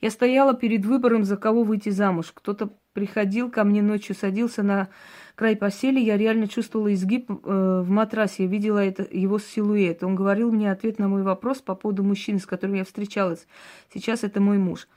Я 0.02 0.10
стояла 0.10 0.56
перед 0.56 0.86
выбором, 0.86 1.24
за 1.24 1.38
кого 1.38 1.64
выйти 1.64 1.90
замуж. 1.90 2.32
Кто-то 2.34 2.72
приходил 2.94 3.52
ко 3.52 3.64
мне 3.64 3.84
ночью, 3.84 4.16
садился 4.16 4.64
на 4.64 4.90
край 5.36 5.56
постели, 5.56 6.00
я 6.00 6.18
реально 6.18 6.48
чувствовала 6.48 6.92
изгиб 6.94 7.30
э, 7.30 7.82
в 7.86 7.90
матрасе, 7.90 8.44
я 8.44 8.50
видела 8.50 8.80
это, 8.80 9.08
его 9.12 9.38
силуэт. 9.38 10.04
Он 10.04 10.16
говорил 10.16 10.52
мне 10.52 10.72
ответ 10.72 10.98
на 10.98 11.08
мой 11.08 11.22
вопрос 11.22 11.60
по 11.60 11.76
поводу 11.76 12.04
мужчины, 12.04 12.40
с 12.40 12.48
которым 12.48 12.76
я 12.76 12.84
встречалась. 12.84 13.46
Сейчас 13.94 14.24
это 14.24 14.42
мой 14.42 14.58
муж. 14.58 14.88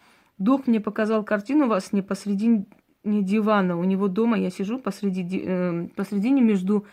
Дух 0.41 0.67
мне 0.67 0.81
показал 0.81 1.23
картину 1.23 1.69
вас 1.69 1.93
не 1.93 2.01
посреди 2.01 2.65
не 3.05 3.23
дивана. 3.23 3.79
У 3.79 3.85
него 3.85 4.09
дома 4.09 4.39
я 4.39 4.51
сижу 4.51 4.79
посреди, 4.79 5.43
э, 5.45 5.89
посредине 5.95 6.41
между 6.41 6.87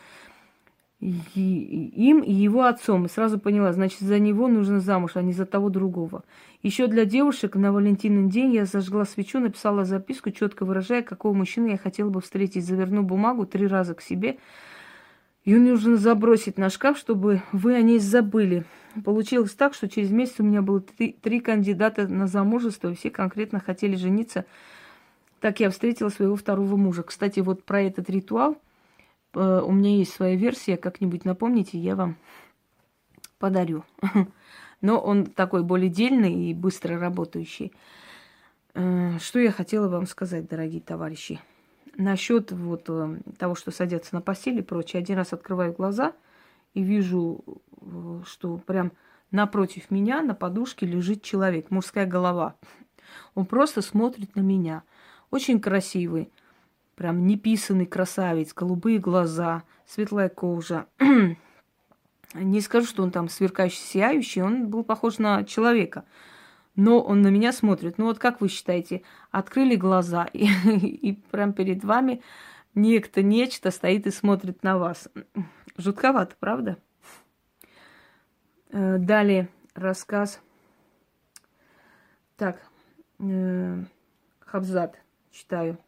им 0.99 2.19
и 2.23 2.31
его 2.31 2.63
отцом. 2.63 3.05
И 3.05 3.09
сразу 3.09 3.39
поняла, 3.39 3.71
значит, 3.71 3.99
за 3.99 4.19
него 4.19 4.47
нужно 4.47 4.79
замуж, 4.79 5.11
а 5.15 5.21
не 5.21 5.31
за 5.31 5.45
того 5.45 5.69
другого. 5.69 6.23
Еще 6.63 6.87
для 6.87 7.05
девушек 7.05 7.55
на 7.55 7.71
Валентинный 7.71 8.29
день 8.29 8.53
я 8.53 8.65
зажгла 8.65 9.05
свечу, 9.05 9.39
написала 9.39 9.85
записку, 9.85 10.31
четко 10.31 10.65
выражая, 10.65 11.03
какого 11.03 11.33
мужчины 11.33 11.67
я 11.69 11.77
хотела 11.77 12.09
бы 12.09 12.19
встретить. 12.19 12.65
Заверну 12.65 13.03
бумагу 13.03 13.45
три 13.45 13.67
раза 13.67 13.93
к 13.93 14.01
себе. 14.01 14.39
Ее 15.47 15.59
нужно 15.59 15.95
забросить 15.95 16.59
на 16.59 16.69
шкаф, 16.69 16.97
чтобы 16.97 17.41
вы 17.51 17.73
о 17.73 17.81
ней 17.81 17.99
забыли. 17.99 18.65
Получилось 19.03 19.53
так, 19.53 19.73
что 19.73 19.89
через 19.89 20.11
месяц 20.11 20.35
у 20.39 20.43
меня 20.43 20.61
было 20.61 20.81
три, 20.81 21.13
три 21.13 21.39
кандидата 21.39 22.07
на 22.07 22.27
замужество, 22.27 22.91
и 22.91 22.95
все 22.95 23.09
конкретно 23.09 23.59
хотели 23.59 23.95
жениться 23.95 24.45
так 25.39 25.59
я 25.59 25.69
встретила 25.69 26.09
своего 26.09 26.35
второго 26.35 26.75
мужа. 26.75 27.03
Кстати, 27.03 27.39
вот 27.39 27.63
про 27.63 27.81
этот 27.81 28.09
ритуал 28.09 28.57
э, 29.33 29.61
у 29.63 29.71
меня 29.71 29.95
есть 29.95 30.13
своя 30.13 30.35
версия, 30.35 30.77
как-нибудь 30.77 31.25
напомните, 31.25 31.77
я 31.77 31.95
вам 31.95 32.17
подарю. 33.39 33.83
Но 34.81 34.99
он 34.99 35.25
такой 35.25 35.63
более 35.63 35.89
дельный 35.89 36.49
и 36.49 36.53
быстро 36.53 36.99
работающий. 36.99 37.71
Э, 38.73 39.17
что 39.19 39.39
я 39.39 39.51
хотела 39.51 39.87
вам 39.87 40.07
сказать, 40.07 40.47
дорогие 40.47 40.81
товарищи? 40.81 41.39
Насчет 41.97 42.51
вот 42.51 42.85
э, 42.87 43.17
того, 43.37 43.55
что 43.55 43.71
садятся 43.71 44.15
на 44.15 44.21
постели 44.21 44.59
и 44.59 44.63
прочее. 44.63 45.01
Один 45.01 45.17
раз 45.17 45.33
открываю 45.33 45.73
глаза 45.73 46.13
и 46.73 46.81
вижу, 46.81 47.43
что 48.25 48.57
прям 48.57 48.91
напротив 49.31 49.91
меня 49.91 50.21
на 50.21 50.33
подушке 50.33 50.85
лежит 50.85 51.23
человек, 51.23 51.71
мужская 51.71 52.05
голова. 52.05 52.55
Он 53.35 53.45
просто 53.45 53.81
смотрит 53.81 54.35
на 54.35 54.41
меня– 54.41 54.83
очень 55.31 55.59
красивый, 55.59 56.31
прям 56.95 57.25
неписанный 57.25 57.85
красавец, 57.85 58.53
голубые 58.53 58.99
глаза, 58.99 59.63
светлая 59.85 60.29
кожа. 60.29 60.87
Не 62.33 62.61
скажу, 62.61 62.87
что 62.87 63.03
он 63.03 63.11
там 63.11 63.29
сверкающий, 63.29 63.81
сияющий, 63.81 64.41
он 64.41 64.69
был 64.69 64.83
похож 64.83 65.17
на 65.17 65.43
человека. 65.43 66.05
Но 66.77 67.01
он 67.01 67.21
на 67.23 67.27
меня 67.27 67.51
смотрит. 67.51 67.97
Ну 67.97 68.05
вот 68.05 68.19
как 68.19 68.39
вы 68.39 68.47
считаете, 68.47 69.01
открыли 69.31 69.75
глаза, 69.75 70.25
и, 70.33 70.45
и 70.45 71.13
прям 71.13 71.51
перед 71.51 71.83
вами 71.83 72.21
некто, 72.75 73.21
нечто 73.21 73.71
стоит 73.71 74.07
и 74.07 74.11
смотрит 74.11 74.63
на 74.63 74.77
вас. 74.77 75.09
Жутковато, 75.75 76.35
правда? 76.39 76.77
Э, 78.69 78.97
далее 78.99 79.49
рассказ. 79.73 80.39
Так, 82.35 82.61
э, 83.19 83.83
Хабзат 84.39 85.01
читаю. 85.31 85.79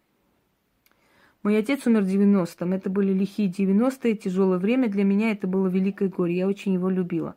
Мой 1.43 1.57
отец 1.57 1.85
умер 1.85 2.01
в 2.01 2.07
90-м. 2.07 2.73
Это 2.73 2.89
были 2.89 3.13
лихие 3.13 3.49
90-е, 3.49 4.15
тяжелое 4.15 4.57
время. 4.57 4.89
Для 4.89 5.03
меня 5.03 5.31
это 5.31 5.45
было 5.45 5.67
великое 5.67 6.09
горе. 6.09 6.35
Я 6.35 6.47
очень 6.47 6.73
его 6.73 6.89
любила. 6.89 7.35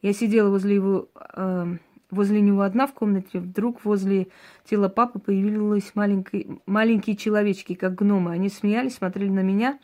Я 0.00 0.14
сидела 0.14 0.48
возле 0.48 0.74
его, 0.74 1.08
э, 1.34 1.76
возле 2.10 2.40
него 2.40 2.62
одна 2.62 2.86
в 2.86 2.94
комнате. 2.94 3.38
Вдруг 3.38 3.84
возле 3.84 4.28
тела 4.64 4.88
папы 4.88 5.18
появились 5.18 5.92
маленькие, 5.94 6.58
маленькие 6.66 7.16
человечки, 7.16 7.74
как 7.74 7.94
гномы. 7.94 8.32
Они 8.32 8.48
смеялись, 8.48 8.94
смотрели 8.94 9.30
на 9.30 9.40
меня. 9.40 9.78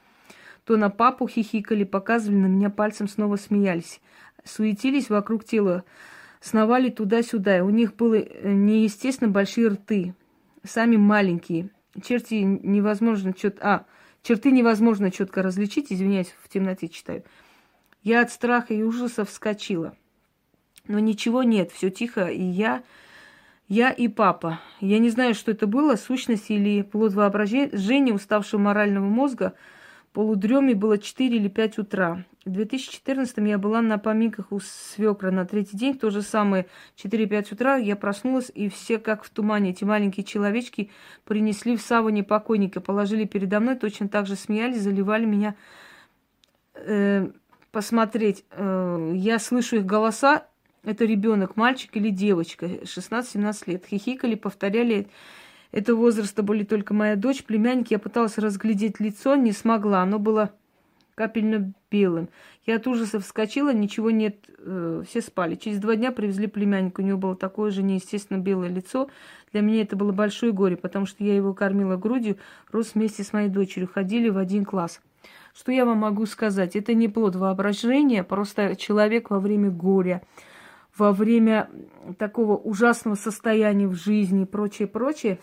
То 0.65 0.77
на 0.77 0.91
папу 0.91 1.27
хихикали, 1.27 1.85
показывали 1.85 2.39
на 2.39 2.47
меня 2.47 2.71
пальцем, 2.71 3.09
снова 3.09 3.37
смеялись. 3.37 4.01
Суетились 4.45 5.11
вокруг 5.11 5.45
тела, 5.45 5.85
сновали 6.41 6.89
туда-сюда. 6.89 7.65
У 7.65 7.71
них 7.71 7.97
были 7.97 8.41
неестественно 8.45 9.31
большие 9.31 9.69
рты 9.69 10.15
сами 10.65 10.97
маленькие. 10.97 11.71
Черти 12.03 12.35
невозможно 12.35 13.33
четко... 13.33 13.63
А, 13.63 13.87
черты 14.23 14.51
невозможно 14.51 15.11
четко 15.11 15.43
различить, 15.43 15.93
извиняюсь, 15.93 16.35
в 16.43 16.49
темноте 16.49 16.89
читаю. 16.89 17.25
Я 18.03 18.23
от 18.23 18.31
страха 18.31 18.75
и 18.75 18.83
ужаса 18.83 19.25
вскочила. 19.25 19.97
Но 20.87 20.99
ничего 20.99 21.43
нет, 21.43 21.71
все 21.73 21.91
тихо, 21.91 22.27
и 22.27 22.43
я... 22.43 22.83
Я 23.69 23.91
и 23.91 24.09
папа. 24.09 24.61
Я 24.81 24.99
не 24.99 25.09
знаю, 25.09 25.35
что 25.35 25.51
это 25.51 25.67
было, 25.67 25.97
сущность 25.97 26.51
или 26.51 26.83
плод 26.83 27.15
воображения 27.15 28.13
уставшего 28.13 28.61
морального 28.61 29.07
мозга– 29.07 29.55
полудреме 30.13 30.75
было 30.75 30.99
4 30.99 31.37
или 31.37 31.49
5 31.49 31.79
утра. 31.79 32.25
В 32.45 32.51
2014 32.51 33.39
я 33.39 33.59
была 33.59 33.81
на 33.83 33.99
поминках 33.99 34.53
у 34.53 34.61
свекра 34.61 35.31
на 35.31 35.47
третий 35.47 35.77
день. 35.77 35.99
То 35.99 36.11
же 36.11 36.23
самое 36.23 36.67
4-5 36.97 37.55
утра 37.55 37.77
я 37.77 37.97
проснулась, 37.97 38.51
и 38.55 38.69
все, 38.69 38.99
как 38.99 39.25
в 39.25 39.31
тумане, 39.31 39.71
эти 39.71 39.85
маленькие 39.85 40.25
человечки 40.25 40.91
принесли 41.25 41.77
в 41.77 41.83
саване 41.83 42.25
покойника, 42.25 42.81
положили 42.81 43.25
передо 43.25 43.61
мной, 43.61 43.77
точно 43.77 44.09
так 44.09 44.27
же 44.27 44.37
смеялись, 44.37 44.83
заливали 44.83 45.25
меня 45.25 45.55
э, 46.75 47.31
посмотреть. 47.71 48.45
Э, 48.51 49.13
я 49.15 49.39
слышу 49.39 49.77
их 49.77 49.87
голоса. 49.87 50.47
Это 50.85 51.05
ребенок, 51.05 51.57
мальчик 51.57 51.97
или 51.97 52.11
девочка, 52.11 52.67
16-17 52.67 53.63
лет. 53.67 53.87
Хихикали, 53.87 54.35
повторяли 54.35 55.09
этого 55.73 55.97
возраста 55.97 56.43
были 56.43 56.65
только 56.65 56.93
моя 56.93 57.17
дочь, 57.17 57.45
племянник. 57.45 57.91
Я 57.91 57.99
пыталась 57.99 58.37
разглядеть 58.37 59.01
лицо, 59.01 59.37
не 59.37 59.53
смогла. 59.53 60.03
Оно 60.03 60.19
было 60.19 60.53
капельно 61.15 61.73
белым. 61.91 62.29
Я 62.67 62.77
от 62.77 62.87
ужаса 62.87 63.21
вскочила, 63.21 63.73
ничего 63.73 64.11
нет, 64.11 64.37
э, 64.59 65.03
все 65.09 65.21
спали. 65.21 65.57
Через 65.57 65.79
два 65.79 65.97
дня 65.97 66.13
привезли 66.13 66.47
племянника, 66.47 67.01
у 67.01 67.05
него 67.05 67.19
было 67.19 67.37
такое 67.37 67.71
же 67.71 67.83
неестественно 67.83 68.39
белое 68.39 68.69
лицо. 68.69 69.09
Для 69.53 69.63
меня 69.63 69.83
это 69.83 69.97
было 69.97 70.13
большое 70.13 70.53
горе, 70.53 70.77
потому 70.77 71.07
что 71.07 71.25
я 71.25 71.35
его 71.35 71.55
кормила 71.55 71.97
грудью, 71.97 72.39
рос 72.71 72.93
вместе 72.95 73.25
с 73.25 73.33
моей 73.33 73.49
дочерью, 73.49 73.91
ходили 73.93 74.29
в 74.29 74.39
один 74.39 74.65
класс. 74.65 75.01
Что 75.55 75.73
я 75.73 75.85
вам 75.85 75.99
могу 75.99 76.25
сказать? 76.27 76.77
Это 76.77 76.95
не 76.95 77.09
плод 77.09 77.37
воображения, 77.37 78.25
просто 78.25 78.77
человек 78.77 79.31
во 79.31 79.39
время 79.39 79.71
горя, 79.71 80.23
во 80.97 81.13
время 81.13 81.71
такого 82.19 82.57
ужасного 82.57 83.15
состояния 83.15 83.87
в 83.87 83.95
жизни 83.95 84.43
и 84.43 84.47
прочее, 84.47 84.89
прочее, 84.89 85.39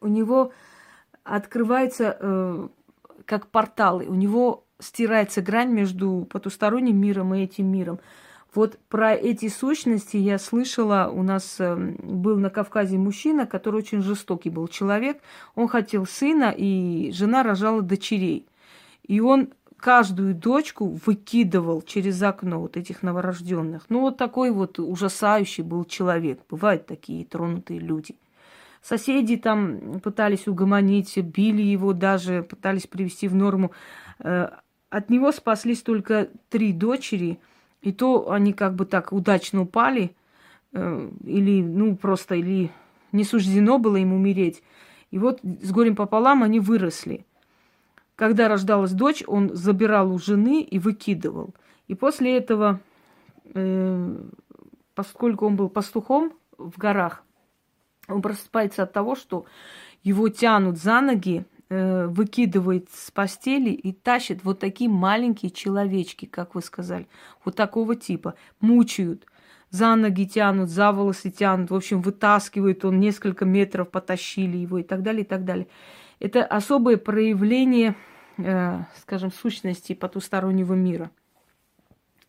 у 0.00 0.06
него 0.06 0.52
открывается 1.24 2.16
э, 2.18 2.68
как 3.24 3.48
порталы, 3.48 4.06
у 4.06 4.14
него 4.14 4.64
стирается 4.78 5.42
грань 5.42 5.72
между 5.72 6.26
потусторонним 6.30 7.00
миром 7.00 7.34
и 7.34 7.42
этим 7.42 7.70
миром. 7.70 7.98
Вот 8.54 8.78
про 8.88 9.14
эти 9.14 9.48
сущности 9.48 10.16
я 10.16 10.38
слышала, 10.38 11.10
у 11.12 11.24
нас 11.24 11.56
э, 11.58 11.74
был 11.74 12.38
на 12.38 12.50
Кавказе 12.50 12.98
мужчина, 12.98 13.46
который 13.46 13.78
очень 13.78 14.02
жестокий 14.02 14.50
был 14.50 14.68
человек. 14.68 15.20
Он 15.56 15.66
хотел 15.66 16.06
сына, 16.06 16.54
и 16.56 17.10
жена 17.12 17.42
рожала 17.42 17.82
дочерей. 17.82 18.46
И 19.02 19.20
он 19.20 19.50
каждую 19.84 20.34
дочку 20.34 20.98
выкидывал 21.04 21.82
через 21.82 22.22
окно 22.22 22.60
вот 22.60 22.76
этих 22.76 23.02
новорожденных. 23.02 23.84
Ну, 23.90 24.00
вот 24.00 24.16
такой 24.16 24.50
вот 24.50 24.78
ужасающий 24.78 25.62
был 25.62 25.84
человек. 25.84 26.40
Бывают 26.48 26.86
такие 26.86 27.24
тронутые 27.26 27.80
люди. 27.80 28.16
Соседи 28.82 29.36
там 29.36 30.00
пытались 30.00 30.48
угомонить, 30.48 31.16
били 31.18 31.62
его 31.62 31.92
даже, 31.92 32.42
пытались 32.42 32.86
привести 32.86 33.28
в 33.28 33.34
норму. 33.34 33.72
Э, 34.20 34.48
от 34.90 35.10
него 35.10 35.32
спаслись 35.32 35.82
только 35.82 36.28
три 36.48 36.72
дочери– 36.72 37.38
и 37.84 37.92
то 37.92 38.30
они 38.30 38.54
как 38.54 38.74
бы 38.74 38.86
так 38.86 39.12
удачно 39.12 39.60
упали, 39.60 40.16
э, 40.72 41.10
или, 41.22 41.62
ну, 41.62 41.96
просто, 41.96 42.34
или 42.34 42.70
не 43.12 43.24
суждено 43.24 43.78
было 43.78 43.96
им 43.96 44.14
умереть. 44.14 44.62
И 45.10 45.18
вот 45.18 45.40
с 45.42 45.70
горем 45.70 45.94
пополам 45.94 46.42
они 46.42 46.60
выросли. 46.60 47.26
Когда 48.16 48.48
рождалась 48.48 48.92
дочь, 48.92 49.24
он 49.26 49.54
забирал 49.54 50.12
у 50.12 50.18
жены 50.18 50.62
и 50.62 50.78
выкидывал. 50.78 51.54
И 51.88 51.94
после 51.94 52.36
этого, 52.36 52.80
э, 53.54 54.16
поскольку 54.94 55.46
он 55.46 55.56
был 55.56 55.68
пастухом 55.68 56.32
в 56.56 56.78
горах, 56.78 57.22
он 58.08 58.22
просыпается 58.22 58.84
от 58.84 58.92
того, 58.92 59.16
что 59.16 59.46
его 60.02 60.28
тянут 60.28 60.78
за 60.78 61.00
ноги 61.00 61.46
Э, 61.70 62.06
выкидывает 62.06 62.88
с 62.92 63.10
постели 63.10 63.70
и 63.70 63.92
тащит 63.92 64.44
вот 64.44 64.60
такие 64.60 64.90
маленькие 64.90 65.50
человечки, 65.50 66.26
как 66.26 66.54
вы 66.54 66.60
сказали, 66.60 67.08
вот 67.42 67.56
такого 67.56 67.96
типа, 67.96 68.34
мучают, 68.60 69.26
за 69.70 69.96
ноги 69.96 70.24
тянут, 70.26 70.68
за 70.68 70.92
волосы 70.92 71.30
тянут, 71.30 71.70
в 71.70 71.74
общем, 71.74 72.02
вытаскивают, 72.02 72.84
он 72.84 73.00
несколько 73.00 73.46
метров 73.46 73.90
потащили 73.90 74.58
его 74.58 74.78
и 74.78 74.82
так 74.82 75.02
далее, 75.02 75.22
и 75.22 75.26
так 75.26 75.46
далее. 75.46 75.66
Это 76.24 76.44
особое 76.44 76.96
проявление, 76.96 77.96
э, 78.38 78.84
скажем, 78.96 79.30
сущности 79.30 79.92
потустороннего 79.92 80.72
мира. 80.72 81.10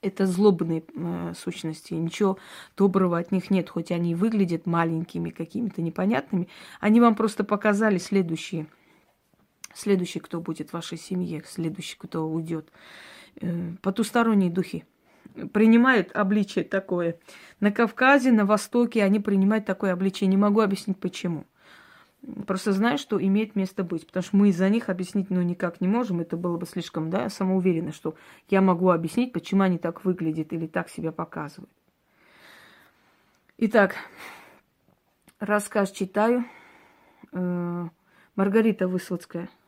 Это 0.01 0.25
злобные 0.25 0.83
э, 0.93 1.33
сущности, 1.35 1.93
ничего 1.93 2.37
доброго 2.75 3.17
от 3.17 3.31
них 3.31 3.49
нет, 3.49 3.69
хоть 3.69 3.91
они 3.91 4.13
выглядят 4.13 4.65
маленькими, 4.65 5.29
какими-то 5.29 5.81
непонятными. 5.81 6.49
Они 6.79 6.99
вам 6.99 7.15
просто 7.15 7.43
показали 7.43 7.97
следующие– 7.97 8.67
Следующий, 9.75 10.19
кто 10.21 10.39
будет 10.39 10.69
в 10.69 10.73
вашей 10.73 10.97
семье, 10.97 11.43
следующий, 11.45 11.97
кто 11.99 12.29
уйдет. 12.29 12.69
Э, 13.41 13.73
потусторонние 13.81 14.49
духи 14.49 14.85
принимают 15.51 16.11
обличие 16.13 16.63
такое. 16.63 17.19
На 17.59 17.73
Кавказе, 17.73 18.31
на 18.31 18.45
Востоке 18.45 19.03
они 19.03 19.19
принимают 19.19 19.65
такое 19.65 19.91
обличие. 19.91 20.29
Не 20.29 20.37
могу 20.37 20.61
объяснить 20.61 20.97
почему. 20.97 21.45
Просто 22.47 22.71
знаю, 22.73 22.97
что 22.97 23.21
имеет 23.21 23.55
место 23.55 23.83
быть. 23.83 24.05
Потому 24.07 24.23
что 24.23 24.37
мы 24.37 24.49
из-за 24.49 24.69
них 24.69 24.89
объяснить 24.89 25.29
ну, 25.29 25.41
никак 25.41 25.81
не 25.81 25.87
можем. 25.87 26.21
Это 26.21 26.37
было 26.37 26.57
бы 26.57 26.65
слишком 26.65 27.09
да, 27.09 27.29
самоуверенно, 27.29 27.91
что 27.91 28.15
я 28.49 28.61
могу 28.61 28.89
объяснить, 28.89 29.33
почему 29.33 29.63
они 29.63 29.77
так 29.77 30.05
выглядят 30.05 30.53
или 30.53 30.67
так 30.67 30.89
себя 30.89 31.11
показывают. 31.11 31.71
Итак, 33.57 33.95
рассказ 35.39 35.91
читаю. 35.91 36.45
Э, 37.31 37.87
Маргарита 38.35 38.87
Высоцкая– 38.87 39.49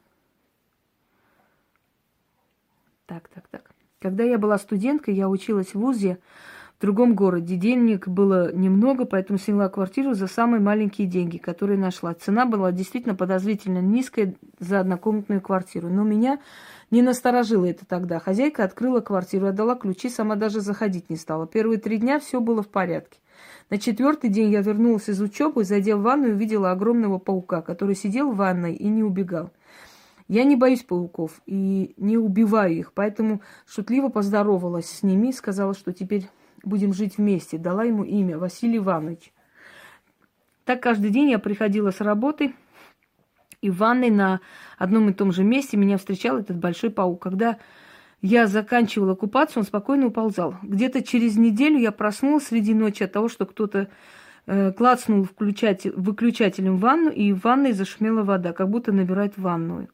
Так, 3.08 3.30
так, 3.30 3.48
так. 3.48 3.72
Когда 4.00 4.24
я 4.24 4.38
была 4.38 4.58
студенткой, 4.58 5.16
я 5.16 5.30
училась 5.30 5.74
в 5.74 5.80
ВУЗе 5.80 6.20
в 6.77 6.81
другом 6.81 7.15
городе. 7.15 7.55
Денег 7.55 8.07
было 8.07 8.53
немного, 8.53 9.05
поэтому 9.05 9.39
сняла 9.39 9.67
квартиру 9.67 10.13
за 10.13 10.28
самые 10.28 10.62
маленькие 10.62 11.08
деньги, 11.08 11.38
которые 11.38 11.80
нашла. 11.80 12.13
Цена 12.13 12.45
была 12.45 12.71
действительно 12.71 13.15
подозрительно 13.15 13.80
низкая 13.80 14.36
за 14.60 14.82
однокомнатную 14.82 15.41
квартиру. 15.41 15.89
Но 15.89 16.04
меня 16.04 16.39
не 16.91 17.02
насторожило 17.02 17.65
это 17.65 17.86
тогда. 17.86 18.19
Хозяйка 18.19 18.63
открыла 18.63 18.99
квартиру, 18.99 19.47
отдала 19.47 19.75
ключи, 19.75 20.10
сама 20.10 20.36
даже 20.36 20.62
заходить 20.62 21.10
не 21.10 21.15
стала. 21.15 21.47
Первые 21.47 21.80
три 21.80 21.97
дня 21.97 22.19
все 22.19 22.39
было 22.39 22.62
в 22.62 22.69
порядке. 22.69 23.19
На 23.71 23.80
четвертый 23.80 24.30
день 24.30 24.52
я 24.52 24.62
вернулась 24.62 25.10
из 25.10 25.19
учебы, 25.19 25.63
зайдя 25.63 25.97
в 25.97 26.02
ванную, 26.02 26.36
увидела 26.36 26.71
огромного 26.71 27.17
паука, 27.17 27.62
который 27.62 27.95
сидел 27.95 28.32
в 28.32 28.38
ванной 28.38 28.75
и 28.75 28.88
не 28.88 29.04
убегал. 29.04 29.49
Я 30.28 30.43
не 30.43 30.56
боюсь 30.56 30.84
пауков 30.84 31.41
и 31.45 31.93
не 31.97 32.17
убиваю 32.17 32.75
их, 32.75 32.93
поэтому 32.93 33.41
шутливо 33.65 34.10
поздоровалась 34.10 34.89
с 34.89 35.04
ними 35.04 35.30
и 35.30 35.34
сказала, 35.34 35.73
что 35.73 35.93
теперь 35.93 36.30
будем 36.67 36.93
жить 36.93 37.17
вместе. 37.17 37.58
Дала 37.58 37.84
ему 37.84 38.03
имя 38.03 38.38
Василий 38.38 38.77
Иванович. 38.77 39.32
Так 40.65 40.84
каждый 40.84 41.12
день 41.12 41.30
я 41.30 41.39
приходила 41.39 41.91
с 41.91 42.01
работы, 42.01 42.53
и 43.62 43.69
в 43.69 43.77
ванной 43.77 44.10
на 44.10 44.41
одном 44.77 45.10
и 45.10 45.13
том 45.13 45.32
же 45.32 45.43
месте 45.43 45.77
меня 45.77 45.97
встречал 45.97 46.38
этот 46.38 46.58
большой 46.58 46.89
паук. 46.89 47.21
Когда 47.21 47.58
я 48.21 48.47
заканчивала 48.47 49.15
купаться, 49.15 49.60
он 49.60 49.65
спокойно 49.65 50.08
уползал. 50.08 50.56
Где-то 50.63 51.03
через 51.03 51.38
неделю 51.38 51.80
я 51.80 51.91
проснулась 51.91 52.47
среди 52.47 52.73
ночи 52.73 53.03
от 53.03 53.13
того, 53.13 53.30
что 53.30 53.45
кто-то 53.45 53.89
э, 54.45 54.71
клацнул 54.73 55.23
включатель, 55.23 55.93
выключателем 55.95 56.77
в 56.77 56.82
ванну, 56.82 57.12
и 57.12 57.32
в 57.32 57.41
ванной 57.41 57.73
зашумела 57.73 58.23
вода, 58.23 58.53
как 58.53 58.69
будто 58.69 58.91
набирает 58.91 59.38
ванную. 59.38 59.89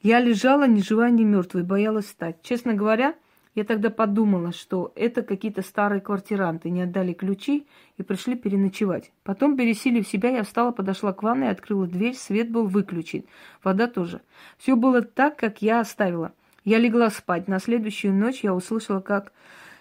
Я 0.00 0.20
лежала 0.20 0.66
ни 0.66 0.80
живая, 0.80 1.10
ни 1.10 1.24
мертвая, 1.24 1.64
боялась 1.64 2.04
встать. 2.04 2.42
Честно 2.42 2.74
говоря, 2.74 3.14
я 3.54 3.64
тогда 3.64 3.90
подумала, 3.90 4.52
что 4.52 4.92
это 4.96 5.22
какие-то 5.22 5.62
старые 5.62 6.00
квартиранты 6.00 6.70
не 6.70 6.82
отдали 6.82 7.12
ключи 7.12 7.66
и 7.96 8.02
пришли 8.02 8.34
переночевать. 8.34 9.12
Потом, 9.22 9.56
пересилив 9.56 10.06
себя, 10.06 10.30
я 10.30 10.42
встала, 10.42 10.72
подошла 10.72 11.12
к 11.12 11.22
ванной, 11.22 11.50
открыла 11.50 11.86
дверь, 11.86 12.14
свет 12.14 12.50
был 12.50 12.66
выключен, 12.66 13.24
вода 13.62 13.86
тоже. 13.86 14.22
Все 14.58 14.74
было 14.74 15.02
так, 15.02 15.36
как 15.36 15.62
я 15.62 15.80
оставила. 15.80 16.32
Я 16.64 16.78
легла 16.78 17.10
спать. 17.10 17.46
На 17.46 17.60
следующую 17.60 18.14
ночь 18.14 18.40
я 18.42 18.54
услышала, 18.54 19.00
как 19.00 19.32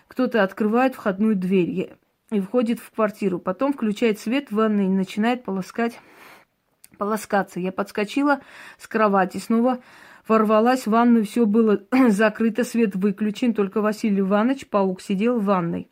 кто-то 0.08 0.44
открывает 0.44 0.94
входную 0.94 1.36
дверь 1.36 1.94
и 2.30 2.40
входит 2.42 2.80
в 2.80 2.92
квартиру. 2.92 3.40
Потом 3.40 3.74
включает 3.74 4.20
свет 4.20 4.52
в 4.52 4.56
ванной 4.56 4.86
и 4.86 4.90
начинает 4.90 5.44
полоскать, 5.44 6.00
полоскаться. 6.98 7.60
Я 7.60 7.72
подскочила 7.72 8.42
с 8.78 8.88
кровати, 8.88 9.38
снова 9.38 9.80
ворвалась 10.28 10.84
в 10.84 10.92
ванную, 10.92 11.26
все 11.26 11.46
было 11.46 11.84
закрыто, 12.10 12.64
свет 12.64 12.96
выключен, 12.96 13.54
только 13.54 13.82
Василий 13.82 14.22
Иванович, 14.22 14.68
паук, 14.68 15.02
сидел 15.02 15.40
в 15.40 15.46
ванной. 15.46 15.90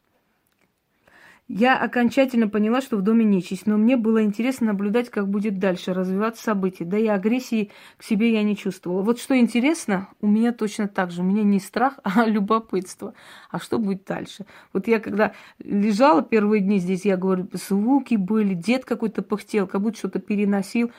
Я 1.53 1.77
окончательно 1.77 2.47
поняла, 2.47 2.79
что 2.79 2.95
в 2.95 3.01
доме 3.01 3.25
нечисть, 3.25 3.65
но 3.65 3.75
мне 3.75 3.97
было 3.97 4.23
интересно 4.23 4.67
наблюдать, 4.67 5.09
как 5.09 5.27
будет 5.27 5.59
дальше 5.59 5.93
развиваться 5.93 6.41
события. 6.41 6.85
Да 6.85 6.97
и 6.97 7.07
агрессии 7.07 7.71
к 7.97 8.03
себе 8.03 8.31
я 8.31 8.41
не 8.41 8.55
чувствовала. 8.55 9.01
Вот 9.01 9.19
что 9.19 9.37
интересно, 9.37 10.07
у 10.21 10.27
меня 10.27 10.53
точно 10.53 10.87
так 10.87 11.11
же. 11.11 11.19
У 11.19 11.25
меня 11.25 11.43
не 11.43 11.59
страх, 11.59 11.99
а 12.03 12.25
любопытство. 12.25 13.15
А 13.49 13.59
что 13.59 13.79
будет 13.79 14.05
дальше? 14.05 14.45
Вот 14.71 14.87
я 14.87 15.01
когда 15.01 15.33
лежала 15.59 16.21
первые 16.21 16.61
дни 16.61 16.79
здесь, 16.79 17.03
я 17.03 17.17
говорю, 17.17 17.49
звуки 17.51 18.15
были, 18.15 18.53
дед 18.53 18.85
какой-то 18.85 19.21
пыхтел, 19.21 19.67
как 19.67 19.81
будто 19.81 19.97
что-то 19.97 20.19
переносил. 20.19 20.89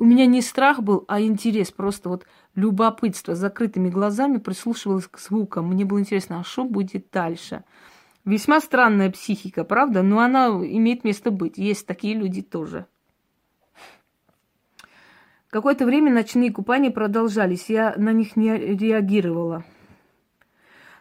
У 0.00 0.04
меня 0.06 0.24
не 0.24 0.40
страх 0.40 0.82
был, 0.82 1.04
а 1.08 1.20
интерес, 1.20 1.70
просто 1.70 2.08
вот 2.08 2.24
любопытство, 2.54 3.34
закрытыми 3.34 3.90
глазами 3.90 4.38
прислушивалась 4.38 5.06
к 5.06 5.18
звукам. 5.18 5.66
Мне 5.66 5.84
было 5.84 6.00
интересно, 6.00 6.40
а 6.40 6.42
что 6.42 6.64
будет 6.64 7.10
дальше? 7.12 7.64
Весьма 8.24 8.62
странная 8.62 9.10
психика, 9.10 9.62
правда? 9.62 10.00
Но 10.00 10.20
она 10.20 10.46
имеет 10.48 11.04
место 11.04 11.30
быть. 11.30 11.58
Есть 11.58 11.86
такие 11.86 12.14
люди 12.14 12.40
тоже. 12.40 12.86
Какое-то 15.50 15.84
время 15.84 16.10
ночные 16.10 16.50
купания 16.50 16.90
продолжались. 16.90 17.68
Я 17.68 17.92
на 17.98 18.14
них 18.14 18.36
не 18.36 18.56
реагировала. 18.56 19.64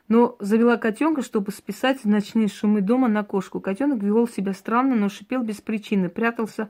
Но 0.10 0.36
завела 0.40 0.78
котенка, 0.78 1.22
чтобы 1.22 1.52
списать 1.52 2.04
ночные 2.04 2.48
шумы 2.48 2.82
дома 2.82 3.08
на 3.08 3.24
кошку. 3.24 3.62
Котенок 3.62 4.02
вел 4.02 4.28
себя 4.28 4.54
странно, 4.54 4.96
но 4.96 5.08
шипел 5.08 5.44
без 5.44 5.62
причины. 5.62 6.10
Прятался 6.10 6.70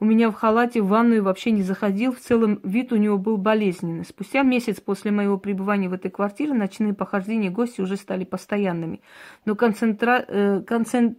у 0.00 0.04
меня 0.04 0.30
в 0.30 0.34
халате 0.34 0.80
в 0.80 0.88
ванную 0.88 1.22
вообще 1.22 1.52
не 1.52 1.62
заходил. 1.62 2.12
В 2.12 2.18
целом 2.18 2.58
вид 2.64 2.90
у 2.92 2.96
него 2.96 3.16
был 3.16 3.36
болезненный. 3.36 4.04
Спустя 4.04 4.42
месяц 4.42 4.80
после 4.80 5.12
моего 5.12 5.38
пребывания 5.38 5.88
в 5.88 5.92
этой 5.92 6.10
квартире 6.10 6.52
ночные 6.52 6.92
похождения 6.92 7.50
гостей 7.50 7.82
уже 7.82 7.96
стали 7.96 8.24
постоянными. 8.24 9.00
Но 9.44 9.54
концентра... 9.54 10.24
э, 10.26 10.62
концент... 10.66 11.18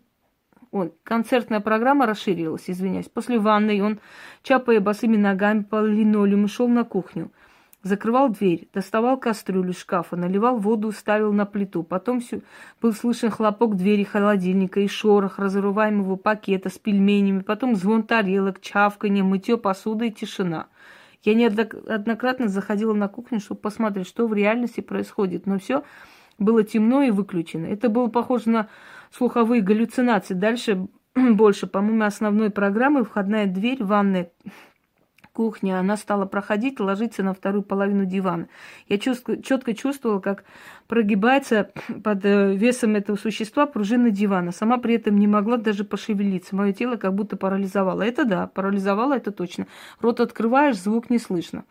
Ой, 0.71 0.93
концертная 1.03 1.59
программа 1.59 2.05
расширилась, 2.05 2.69
извиняюсь. 2.69 3.07
После 3.07 3.39
ванной 3.39 3.81
он, 3.81 3.99
чапая 4.41 4.79
босыми 4.79 5.15
ногами 5.15 5.63
по 5.63 5.85
линолеуму, 5.85 6.47
шел 6.47 6.67
на 6.67 6.83
кухню. 6.83 7.31
Закрывал 7.83 8.29
дверь, 8.29 8.67
доставал 8.73 9.17
кастрюлю 9.17 9.71
из 9.71 9.79
шкафа, 9.79 10.15
наливал 10.15 10.57
воду, 10.57 10.91
ставил 10.91 11.33
на 11.33 11.47
плиту. 11.47 11.81
Потом 11.81 12.21
был 12.79 12.93
слышен 12.93 13.31
хлопок 13.31 13.75
двери 13.75 14.03
холодильника 14.03 14.81
и 14.81 14.87
шорох 14.87 15.39
разрываемого 15.39 16.15
пакета 16.15 16.69
с 16.69 16.77
пельменями. 16.77 17.39
Потом 17.39 17.75
звон 17.75 18.03
тарелок, 18.03 18.61
чавканье, 18.61 19.23
мытье 19.23 19.57
посуды 19.57 20.09
и 20.09 20.11
тишина. 20.11 20.67
Я 21.23 21.33
неоднократно 21.33 22.49
заходила 22.49 22.93
на 22.93 23.07
кухню, 23.07 23.39
чтобы 23.39 23.61
посмотреть, 23.61 24.07
что 24.07 24.27
в 24.27 24.33
реальности 24.33 24.81
происходит. 24.81 25.47
Но 25.47 25.57
все 25.57 25.83
было 26.37 26.63
темно 26.63 27.01
и 27.01 27.09
выключено. 27.09 27.65
Это 27.65 27.89
было 27.89 28.07
похоже 28.07 28.49
на 28.51 28.69
слуховые 29.11 29.63
галлюцинации. 29.63 30.35
Дальше 30.35 30.87
больше, 31.15 31.65
по-моему, 31.65 32.03
основной 32.03 32.51
программы 32.51 33.03
входная 33.03 33.47
дверь, 33.47 33.83
ванная 33.83 34.31
кухня, 35.33 35.79
она 35.79 35.97
стала 35.97 36.25
проходить, 36.25 36.79
ложиться 36.79 37.23
на 37.23 37.33
вторую 37.33 37.63
половину 37.63 38.05
дивана. 38.05 38.47
Я 38.87 38.97
четко 38.97 39.73
чувствовала, 39.73 40.19
как 40.19 40.43
прогибается 40.87 41.71
под 42.03 42.25
э, 42.25 42.53
весом 42.55 42.95
этого 42.95 43.15
существа 43.15 43.65
пружина 43.65 44.09
дивана. 44.09 44.51
Сама 44.51 44.77
при 44.77 44.95
этом 44.95 45.17
не 45.17 45.27
могла 45.27 45.57
даже 45.57 45.83
пошевелиться. 45.83 46.55
Мое 46.55 46.73
тело 46.73 46.97
как 46.97 47.13
будто 47.15 47.37
парализовало. 47.37 48.01
Это 48.01 48.25
да, 48.25 48.47
парализовало, 48.47 49.13
это 49.13 49.31
точно. 49.31 49.67
Рот 50.01 50.19
открываешь, 50.19 50.77
звук 50.77 51.09
не 51.09 51.17
слышно. 51.17 51.63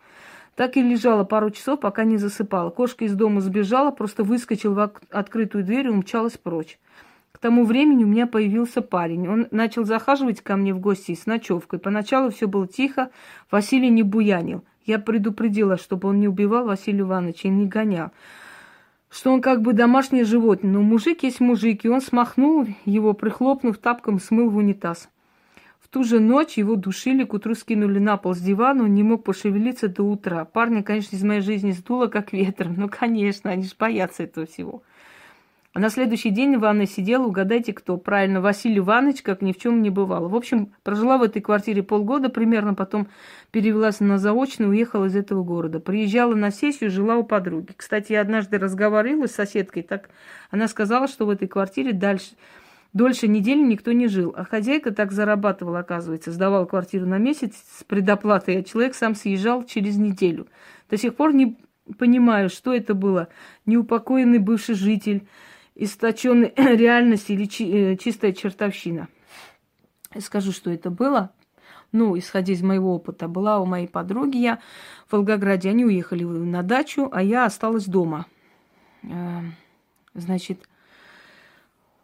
Так 0.55 0.75
и 0.75 0.81
лежала 0.81 1.23
пару 1.23 1.49
часов, 1.51 1.79
пока 1.79 2.03
не 2.03 2.17
засыпала. 2.17 2.71
Кошка 2.71 3.05
из 3.05 3.15
дома 3.15 3.41
сбежала, 3.41 3.91
просто 3.91 4.23
выскочила 4.23 4.73
в 4.73 4.91
открытую 5.11 5.63
дверь 5.63 5.87
и 5.87 5.89
умчалась 5.89 6.37
прочь. 6.37 6.77
Тому 7.41 7.65
времени 7.65 8.03
у 8.03 8.07
меня 8.07 8.27
появился 8.27 8.83
парень. 8.83 9.27
Он 9.27 9.47
начал 9.49 9.83
захаживать 9.83 10.41
ко 10.41 10.55
мне 10.55 10.75
в 10.75 10.79
гости 10.79 11.15
с 11.15 11.25
ночевкой. 11.25 11.79
Поначалу 11.79 12.29
все 12.29 12.47
было 12.47 12.67
тихо, 12.67 13.09
Василий 13.49 13.89
не 13.89 14.03
буянил. 14.03 14.63
Я 14.85 14.99
предупредила, 14.99 15.77
чтобы 15.77 16.09
он 16.09 16.19
не 16.19 16.27
убивал 16.27 16.65
Василия 16.65 17.01
Ивановича 17.01 17.49
и 17.49 17.51
не 17.51 17.65
гонял. 17.65 18.11
Что 19.09 19.33
он 19.33 19.41
как 19.41 19.63
бы 19.63 19.73
домашнее 19.73 20.23
животное, 20.23 20.71
но 20.71 20.81
мужик 20.81 21.23
есть 21.23 21.39
мужик, 21.39 21.83
и 21.83 21.89
он 21.89 21.99
смахнул 21.99 22.67
его, 22.85 23.13
прихлопнув 23.13 23.79
тапком, 23.79 24.19
смыл 24.19 24.49
в 24.49 24.57
унитаз. 24.57 25.09
В 25.79 25.89
ту 25.89 26.03
же 26.03 26.19
ночь 26.19 26.57
его 26.57 26.75
душили, 26.75 27.23
к 27.23 27.33
утру 27.33 27.55
скинули 27.55 27.97
на 27.97 28.17
пол 28.17 28.35
с 28.35 28.39
дивана, 28.39 28.83
он 28.83 28.93
не 28.93 29.03
мог 29.03 29.23
пошевелиться 29.23 29.87
до 29.89 30.03
утра. 30.03 30.45
Парня, 30.45 30.83
конечно, 30.83 31.15
из 31.15 31.23
моей 31.23 31.41
жизни 31.41 31.71
сдуло, 31.71 32.05
как 32.05 32.33
ветер. 32.33 32.69
Ну, 32.69 32.87
конечно, 32.87 33.49
они 33.49 33.63
же 33.63 33.73
боятся 33.77 34.23
этого 34.23 34.45
всего. 34.45 34.83
А 35.73 35.79
на 35.79 35.89
следующий 35.89 36.31
день 36.31 36.55
Ивановна 36.55 36.85
сидела, 36.85 37.25
угадайте 37.25 37.71
кто, 37.71 37.95
правильно, 37.95 38.41
Василий 38.41 38.79
Иванович, 38.79 39.21
как 39.21 39.41
ни 39.41 39.53
в 39.53 39.57
чем 39.57 39.81
не 39.81 39.89
бывало. 39.89 40.27
В 40.27 40.35
общем, 40.35 40.73
прожила 40.83 41.17
в 41.17 41.23
этой 41.23 41.41
квартире 41.41 41.81
полгода 41.81 42.27
примерно, 42.27 42.73
потом 42.73 43.07
перевелась 43.51 44.01
на 44.01 44.17
заочную, 44.17 44.71
уехала 44.71 45.05
из 45.05 45.15
этого 45.15 45.45
города. 45.45 45.79
Приезжала 45.79 46.35
на 46.35 46.51
сессию, 46.51 46.91
жила 46.91 47.15
у 47.15 47.23
подруги. 47.23 47.71
Кстати, 47.77 48.11
я 48.11 48.19
однажды 48.19 48.57
разговаривала 48.57 49.27
с 49.27 49.31
соседкой, 49.31 49.83
так 49.83 50.09
она 50.49 50.67
сказала, 50.67 51.07
что 51.07 51.25
в 51.25 51.29
этой 51.29 51.47
квартире 51.47 51.93
дальше, 51.93 52.31
дольше 52.91 53.29
недели 53.29 53.61
никто 53.61 53.93
не 53.93 54.09
жил. 54.09 54.33
А 54.35 54.43
хозяйка 54.43 54.91
так 54.91 55.13
зарабатывала, 55.13 55.79
оказывается, 55.79 56.33
сдавала 56.33 56.65
квартиру 56.65 57.05
на 57.05 57.17
месяц 57.17 57.55
с 57.77 57.85
предоплатой, 57.85 58.57
а 58.57 58.63
человек 58.63 58.93
сам 58.93 59.15
съезжал 59.15 59.63
через 59.63 59.95
неделю. 59.95 60.47
До 60.89 60.97
сих 60.97 61.15
пор 61.15 61.33
не 61.33 61.57
понимаю, 61.97 62.49
что 62.49 62.73
это 62.73 62.93
было. 62.93 63.29
Неупокоенный 63.65 64.39
бывший 64.39 64.75
житель, 64.75 65.25
источенной 65.75 66.53
реальности 66.55 67.31
или 67.33 67.45
чи, 67.45 67.71
э, 67.71 67.97
чистая 67.97 68.33
чертовщина. 68.33 69.07
Я 70.13 70.21
скажу, 70.21 70.51
что 70.51 70.71
это 70.71 70.89
было. 70.89 71.31
Ну, 71.91 72.17
исходя 72.17 72.53
из 72.53 72.61
моего 72.61 72.95
опыта, 72.95 73.27
была 73.27 73.59
у 73.59 73.65
моей 73.65 73.87
подруги 73.87 74.37
я 74.37 74.59
в 75.07 75.13
Волгограде. 75.13 75.69
Они 75.69 75.85
уехали 75.85 76.23
на 76.23 76.63
дачу, 76.63 77.09
а 77.11 77.21
я 77.21 77.45
осталась 77.45 77.85
дома. 77.85 78.25
Э, 79.03 79.41
значит, 80.13 80.67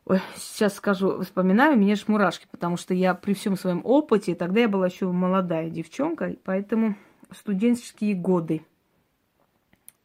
Ой, 0.10 0.22
сейчас 0.38 0.76
скажу, 0.76 1.22
вспоминаю, 1.22 1.78
мне 1.78 1.96
ж 1.96 2.06
мурашки, 2.08 2.48
потому 2.50 2.78
что 2.78 2.94
я 2.94 3.14
при 3.14 3.34
всем 3.34 3.58
своем 3.58 3.82
опыте, 3.84 4.36
тогда 4.36 4.62
я 4.62 4.70
была 4.70 4.88
еще 4.88 5.12
молодая 5.12 5.70
девчонка, 5.70 6.34
поэтому 6.46 6.96
студенческие 7.38 8.14
годы. 8.16 8.66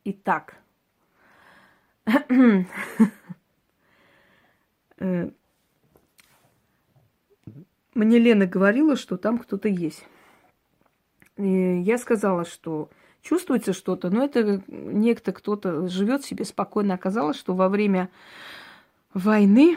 Итак, 0.04 0.56
мне 7.94 8.18
Лена 8.18 8.46
говорила, 8.46 8.96
что 8.96 9.16
там 9.16 9.38
кто-то 9.38 9.68
есть. 9.68 10.04
И 11.36 11.82
я 11.82 11.98
сказала, 11.98 12.44
что 12.44 12.88
чувствуется 13.22 13.72
что-то, 13.72 14.10
но 14.10 14.24
это 14.24 14.62
некто, 14.66 15.32
кто-то 15.32 15.88
живет 15.88 16.24
себе 16.24 16.44
спокойно. 16.44 16.94
Оказалось, 16.94 17.38
что 17.38 17.54
во 17.54 17.68
время 17.68 18.10
войны, 19.14 19.76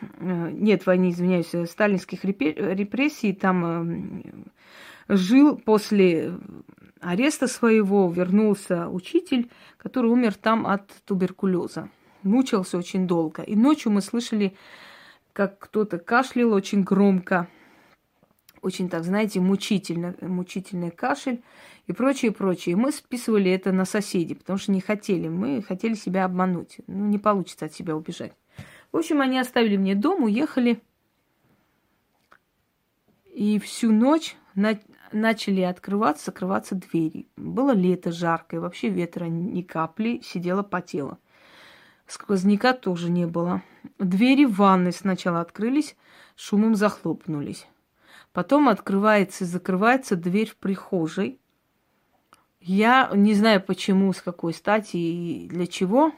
э, 0.00 0.50
нет 0.52 0.86
войны, 0.86 1.10
извиняюсь, 1.10 1.54
э, 1.54 1.66
сталинских 1.66 2.24
репрессий, 2.24 3.32
там 3.32 4.22
жил 5.08 5.56
после 5.56 6.34
ареста 7.00 7.46
своего, 7.46 8.10
вернулся 8.10 8.88
учитель, 8.88 9.50
который 9.76 10.10
умер 10.10 10.34
там 10.34 10.66
от 10.66 10.88
туберкулеза 11.04 11.88
мучился 12.22 12.78
очень 12.78 13.06
долго. 13.06 13.42
И 13.42 13.56
ночью 13.56 13.92
мы 13.92 14.00
слышали, 14.00 14.56
как 15.32 15.58
кто-то 15.58 15.98
кашлял 15.98 16.52
очень 16.52 16.82
громко, 16.82 17.48
очень, 18.60 18.88
так 18.88 19.04
знаете, 19.04 19.40
мучительно, 19.40 20.14
мучительный 20.20 20.90
кашель 20.90 21.42
и 21.86 21.92
прочее, 21.92 22.30
прочее. 22.30 22.74
И 22.74 22.76
мы 22.76 22.92
списывали 22.92 23.50
это 23.50 23.72
на 23.72 23.84
соседей, 23.84 24.34
потому 24.34 24.58
что 24.58 24.70
не 24.70 24.80
хотели. 24.80 25.28
Мы 25.28 25.62
хотели 25.62 25.94
себя 25.94 26.24
обмануть. 26.24 26.78
Ну, 26.86 27.06
не 27.06 27.18
получится 27.18 27.66
от 27.66 27.74
себя 27.74 27.96
убежать. 27.96 28.32
В 28.92 28.98
общем, 28.98 29.20
они 29.20 29.38
оставили 29.38 29.76
мне 29.76 29.94
дом, 29.94 30.22
уехали. 30.22 30.80
И 33.34 33.58
всю 33.58 33.90
ночь 33.90 34.36
на... 34.54 34.78
начали 35.10 35.62
открываться, 35.62 36.26
закрываться 36.26 36.76
двери. 36.76 37.26
Было 37.36 37.72
лето 37.72 38.12
жаркое, 38.12 38.60
вообще 38.60 38.90
ветра 38.90 39.24
ни 39.24 39.62
капли, 39.62 40.20
сидела 40.22 40.62
потела. 40.62 41.18
Сквозняка 42.06 42.72
тоже 42.72 43.10
не 43.10 43.26
было. 43.26 43.62
Двери 43.98 44.44
в 44.44 44.56
ванной 44.56 44.92
сначала 44.92 45.40
открылись, 45.40 45.96
шумом 46.36 46.74
захлопнулись. 46.74 47.66
Потом 48.32 48.68
открывается 48.68 49.44
и 49.44 49.46
закрывается 49.46 50.16
дверь 50.16 50.50
в 50.50 50.56
прихожей. 50.56 51.38
Я 52.60 53.10
не 53.14 53.34
знаю 53.34 53.62
почему, 53.62 54.12
с 54.12 54.22
какой 54.22 54.54
стати 54.54 54.96
и 54.96 55.48
для 55.48 55.66
чего. 55.66 56.12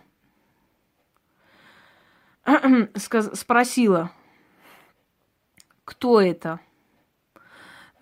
Спросила, 3.34 4.10
кто 5.84 6.20
это? 6.20 6.60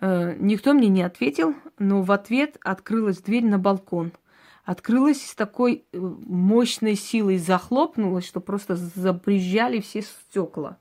Э, 0.01 0.35
никто 0.37 0.73
мне 0.73 0.89
не 0.89 1.03
ответил, 1.03 1.55
но 1.79 2.01
в 2.01 2.11
ответ 2.11 2.57
открылась 2.63 3.21
дверь 3.21 3.45
на 3.45 3.59
балкон– 3.59 4.11
открылась 4.63 5.25
с 5.25 5.35
такой 5.35 5.85
э, 5.91 5.97
мощной 5.99 6.95
силой, 6.95 7.37
захлопнулась, 7.37 8.25
что 8.25 8.39
просто 8.39 8.75
забрезжали 8.75 9.81
все 9.81 10.01
стекла. 10.01 10.77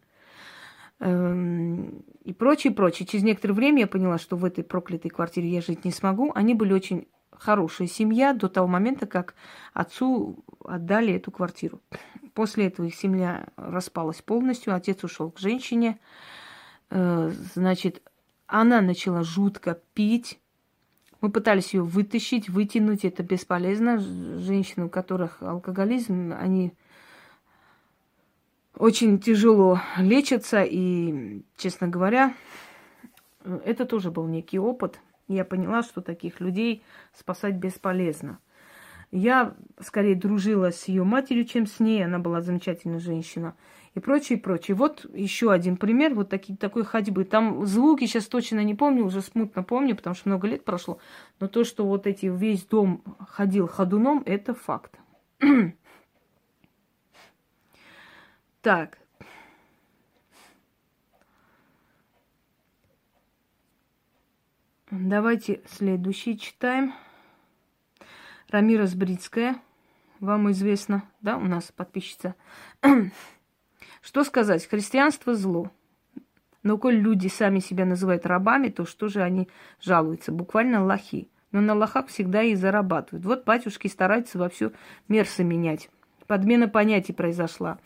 Эм, 1.00 2.04
и 2.22 2.32
прочее, 2.32 2.72
прочее. 2.72 3.06
Через 3.06 3.24
некоторое 3.24 3.54
время 3.54 3.80
я 3.80 3.86
поняла, 3.88 4.18
что 4.18 4.36
в 4.36 4.44
этой 4.44 4.62
проклятой 4.62 5.10
квартире 5.10 5.48
я 5.48 5.60
жить 5.60 5.84
не 5.84 5.90
смогу. 5.90 6.30
Они 6.34 6.54
были 6.54 6.72
очень 6.72 7.08
хорошая 7.32 7.88
семья 7.88 8.32
до 8.34 8.48
того 8.48 8.68
момента, 8.68 9.06
как 9.06 9.34
отцу 9.72 10.44
отдали 10.64 11.14
эту 11.14 11.32
квартиру. 11.32 11.80
После 12.34 12.68
этого 12.68 12.86
их 12.86 12.94
семья 12.94 13.48
распалась 13.56 14.22
полностью, 14.22 14.74
отец 14.74 15.02
ушел 15.02 15.32
к 15.32 15.40
женщине. 15.40 15.98
Э, 16.90 17.32
значит, 17.54 18.00
она 18.46 18.80
начала 18.80 19.24
жутко 19.24 19.80
пить, 19.94 20.38
мы 21.22 21.30
пытались 21.30 21.72
ее 21.72 21.82
вытащить, 21.82 22.48
вытянуть, 22.48 23.04
это 23.04 23.22
бесполезно. 23.22 23.98
Женщины, 23.98 24.86
у 24.86 24.88
которых 24.90 25.40
алкоголизм, 25.40 26.34
они 26.38 26.74
очень 28.76 29.20
тяжело 29.20 29.80
лечатся, 29.96 30.64
и, 30.64 31.42
честно 31.56 31.86
говоря, 31.86 32.34
это 33.44 33.86
тоже 33.86 34.10
был 34.10 34.26
некий 34.26 34.58
опыт. 34.58 35.00
Я 35.28 35.44
поняла, 35.44 35.84
что 35.84 36.00
таких 36.00 36.40
людей 36.40 36.82
спасать 37.14 37.54
бесполезно. 37.54 38.38
Я 39.12 39.54
скорее 39.80 40.16
дружила 40.16 40.72
с 40.72 40.88
ее 40.88 41.04
матерью, 41.04 41.44
чем 41.44 41.66
с 41.66 41.78
ней. 41.78 42.04
Она 42.04 42.18
была 42.18 42.40
замечательная 42.40 42.98
женщина 42.98 43.54
и 43.94 44.00
прочее, 44.00 44.38
прочее. 44.38 44.74
Вот 44.74 45.04
еще 45.14 45.52
один 45.52 45.76
пример 45.76 46.14
вот 46.14 46.30
таки, 46.30 46.56
такой 46.56 46.84
ходьбы. 46.84 47.24
Там 47.24 47.66
звуки 47.66 48.06
сейчас 48.06 48.26
точно 48.26 48.64
не 48.64 48.74
помню, 48.74 49.04
уже 49.04 49.20
смутно 49.20 49.62
помню, 49.62 49.94
потому 49.94 50.14
что 50.14 50.30
много 50.30 50.48
лет 50.48 50.64
прошло. 50.64 50.98
Но 51.40 51.48
то, 51.48 51.64
что 51.64 51.86
вот 51.86 52.06
эти 52.06 52.26
весь 52.26 52.64
дом 52.64 53.02
ходил 53.28 53.68
ходуном, 53.68 54.22
это 54.24 54.54
факт. 54.54 54.98
так. 58.62 58.98
Давайте 64.90 65.62
следующий 65.66 66.38
читаем. 66.38 66.94
Рамира 68.50 68.86
Сбридская, 68.86 69.56
вам 70.20 70.50
известно, 70.50 71.04
да, 71.22 71.38
у 71.38 71.44
нас 71.44 71.72
подписчица. 71.72 72.34
Что 74.02 74.24
сказать? 74.24 74.66
Христианство 74.66 75.34
зло. 75.34 75.70
Но 76.62 76.76
коль 76.76 76.96
люди 76.96 77.28
сами 77.28 77.60
себя 77.60 77.84
называют 77.84 78.26
рабами, 78.26 78.68
то 78.68 78.84
что 78.84 79.08
же 79.08 79.22
они 79.22 79.48
жалуются? 79.80 80.32
Буквально 80.32 80.84
лохи. 80.84 81.28
Но 81.52 81.60
на 81.60 81.74
лохах 81.74 82.08
всегда 82.08 82.42
и 82.42 82.54
зарабатывают. 82.54 83.24
Вот 83.24 83.44
батюшки 83.44 83.88
стараются 83.88 84.38
во 84.38 84.48
все 84.48 84.72
мерсы 85.08 85.44
менять. 85.44 85.88
Подмена 86.26 86.68
понятий 86.68 87.12
произошла. 87.12 87.78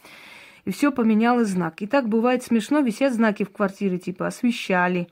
И 0.65 0.71
все 0.71 0.91
поменяло 0.91 1.45
знак. 1.45 1.83
И 1.83 1.87
так 1.87 2.09
бывает 2.09 2.43
смешно, 2.43 2.81
висят 2.81 3.15
знаки 3.15 3.45
в 3.45 3.53
квартире, 3.53 3.99
типа 3.99 4.27
освещали. 4.27 5.09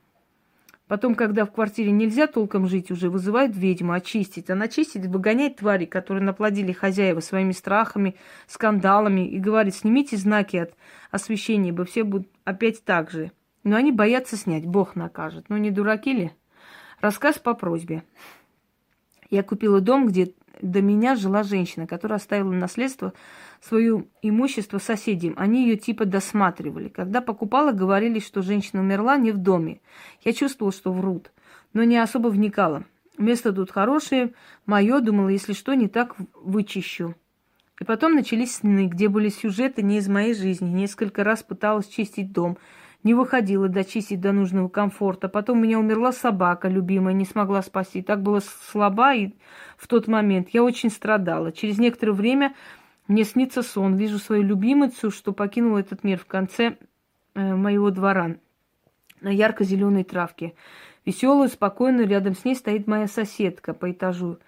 Потом, 0.87 1.15
когда 1.15 1.47
в 1.47 1.53
квартире 1.53 1.93
нельзя 1.93 2.27
толком 2.27 2.67
жить, 2.67 2.91
уже 2.91 3.09
вызывают 3.09 3.57
ведьму 3.57 3.93
очистить. 3.93 4.51
Она 4.51 4.69
чистит, 4.69 5.07
выгоняет 5.07 5.57
твари, 5.57 5.87
которые 5.87 6.23
наплодили 6.23 6.73
хозяева 6.73 7.21
своими 7.21 7.53
страхами, 7.53 8.17
скандалами, 8.47 9.27
и 9.27 9.39
говорит, 9.39 9.75
снимите 9.75 10.19
знаки 10.19 10.59
от 10.59 10.75
освещения, 11.11 11.71
ибо 11.71 11.87
все 11.87 12.05
будут 12.05 12.29
опять 12.45 12.85
так 12.85 13.11
же. 13.11 13.33
Но 13.63 13.77
они 13.77 13.93
боятся 13.93 14.37
снять, 14.37 14.67
Бог 14.67 14.95
накажет. 14.95 15.47
Ну 15.49 15.57
не 15.57 15.71
дураки 15.71 16.13
ли? 16.13 16.33
Рассказ 17.01 17.39
по 17.39 17.55
просьбе. 17.55 18.03
Я 19.31 19.43
купила 19.43 19.81
дом, 19.81 20.07
где 20.07 20.35
до 20.61 20.83
меня 20.83 21.17
жила 21.17 21.43
женщина, 21.43 21.87
которая 21.87 22.19
оставила 22.19 22.53
наследство 22.53 23.13
свое 23.61 24.05
имущество 24.23 24.79
соседям. 24.79 25.35
Они 25.37 25.65
ее 25.65 25.77
типа 25.77 26.05
досматривали. 26.05 26.89
Когда 26.89 27.21
покупала, 27.21 27.73
говорили, 27.73 28.19
что 28.19 28.43
женщина 28.43 28.83
умерла 28.83 29.17
не 29.17 29.33
в 29.33 29.39
доме. 29.39 29.81
Я 30.25 30.33
чувствовала, 30.33 30.73
что 30.73 30.93
врут, 30.93 31.31
но 31.73 31.85
не 31.85 31.97
особо 31.99 32.29
вникала. 32.29 32.85
Место 33.17 33.53
тут 33.53 33.71
хорошее, 33.71 34.33
мое, 34.67 35.01
думала, 35.01 35.29
если 35.29 35.53
что, 35.53 35.75
не 35.75 35.89
так 35.89 36.17
вычищу. 36.35 37.15
И 37.81 37.85
потом 37.85 38.15
начались 38.15 38.57
сны, 38.57 38.87
где 38.87 39.09
были 39.09 39.29
сюжеты 39.29 39.83
не 39.83 39.99
из 39.99 40.09
моей 40.09 40.35
жизни. 40.35 40.69
Несколько 40.69 41.25
раз 41.25 41.43
пыталась 41.43 41.89
чистить 41.89 42.33
дом– 42.33 42.59
не 43.05 43.13
выходила 43.13 43.69
дочистить 43.69 44.21
до 44.21 44.33
нужного 44.33 44.69
комфорта. 44.69 45.29
Потом 45.29 45.59
у 45.59 45.61
меня 45.61 45.79
умерла 45.79 46.11
собака 46.11 46.69
любимая, 46.69 47.13
не 47.13 47.27
смогла 47.27 47.61
спасти. 47.63 48.03
Так 48.03 48.23
было 48.23 48.41
слаба 48.41 49.15
и 49.15 49.35
в 49.77 49.87
тот 49.87 50.09
момент. 50.09 50.49
Я 50.53 50.65
очень 50.65 50.91
страдала. 50.91 51.53
Через 51.53 51.79
некоторое 51.79 52.13
время 52.13 52.55
мне 53.07 53.25
снится 53.25 53.63
сон. 53.63 53.97
Вижу 53.97 54.19
свою 54.19 54.43
любимицу, 54.43 55.11
что 55.11 55.33
покинула 55.33 55.79
этот 55.79 56.03
мир 56.03 56.19
в 56.19 56.25
конце 56.25 56.79
э, 57.35 57.55
моего 57.55 57.91
двора 57.91 58.37
на 59.21 59.29
ярко-зеленой 59.29 60.05
травке. 60.05 60.55
Веселую, 61.05 61.51
спокойную, 61.51 62.09
рядом 62.09 62.35
с 62.35 62.47
ней 62.47 62.55
стоит 62.55 62.87
моя 62.87 63.07
соседка 63.07 63.75
по 63.75 63.93
этажу 63.93 64.39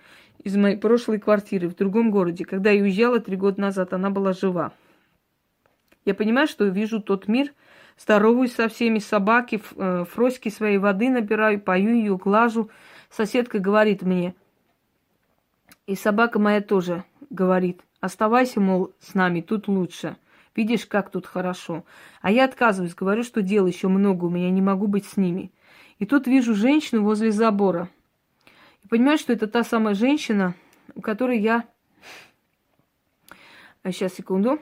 из 0.43 0.57
моей 0.57 0.79
прошлой 0.79 1.19
квартиры 1.19 1.69
в 1.69 1.77
другом 1.77 2.11
городе. 2.11 2.47
Когда 2.47 2.71
я 2.71 2.83
уезжала 2.83 3.21
три 3.21 3.37
года 3.37 3.61
назад, 3.61 3.93
она 3.93 4.09
была 4.09 4.33
жива. 4.33 4.73
Я 6.07 6.15
понимаю, 6.15 6.49
что 6.49 6.65
вижу 6.65 7.03
тот 7.03 7.29
мир– 7.29 7.53
Здороваюсь 7.99 8.55
со 8.55 8.69
всеми, 8.69 8.99
собаки, 8.99 9.61
э, 9.75 10.05
фроськи 10.05 10.51
своей 10.51 10.79
воды 10.79 11.09
набираю, 11.09 11.61
пою 11.61 11.95
ее, 11.95 12.17
глажу. 12.17 12.71
Соседка 13.11 13.59
говорит 13.59 14.03
мне, 14.03 14.35
и 15.87 15.95
собака 15.95 16.39
моя 16.39 16.61
тоже 16.61 17.05
говорит, 17.31 17.81
оставайся, 18.01 18.61
мол, 18.61 18.93
с 19.01 19.15
нами, 19.15 19.41
тут 19.41 19.69
лучше. 19.69 20.17
Видишь, 20.55 20.87
как 20.87 21.11
тут 21.11 21.27
хорошо. 21.27 21.85
А 22.21 22.31
я 22.31 22.45
отказываюсь, 22.45 22.95
говорю, 22.95 23.23
что 23.23 23.43
дел 23.43 23.67
еще 23.67 23.89
много, 23.89 24.25
у 24.25 24.31
меня 24.31 24.51
не 24.51 24.63
могу 24.63 24.87
быть 24.87 25.07
с 25.07 25.17
ними. 25.17 25.53
И 25.99 26.07
тут 26.07 26.27
вижу 26.27 26.55
женщину 26.55 27.03
возле 27.03 27.31
забора. 27.31 27.89
И 28.83 28.89
понимаю, 28.89 29.19
что 29.19 29.33
это 29.33 29.47
та 29.47 29.65
самая 29.65 29.95
женщина, 29.95 30.55
у 30.95 31.01
которой 31.01 31.39
я... 31.39 31.65
Сейчас, 33.85 34.15
секунду 34.15 34.61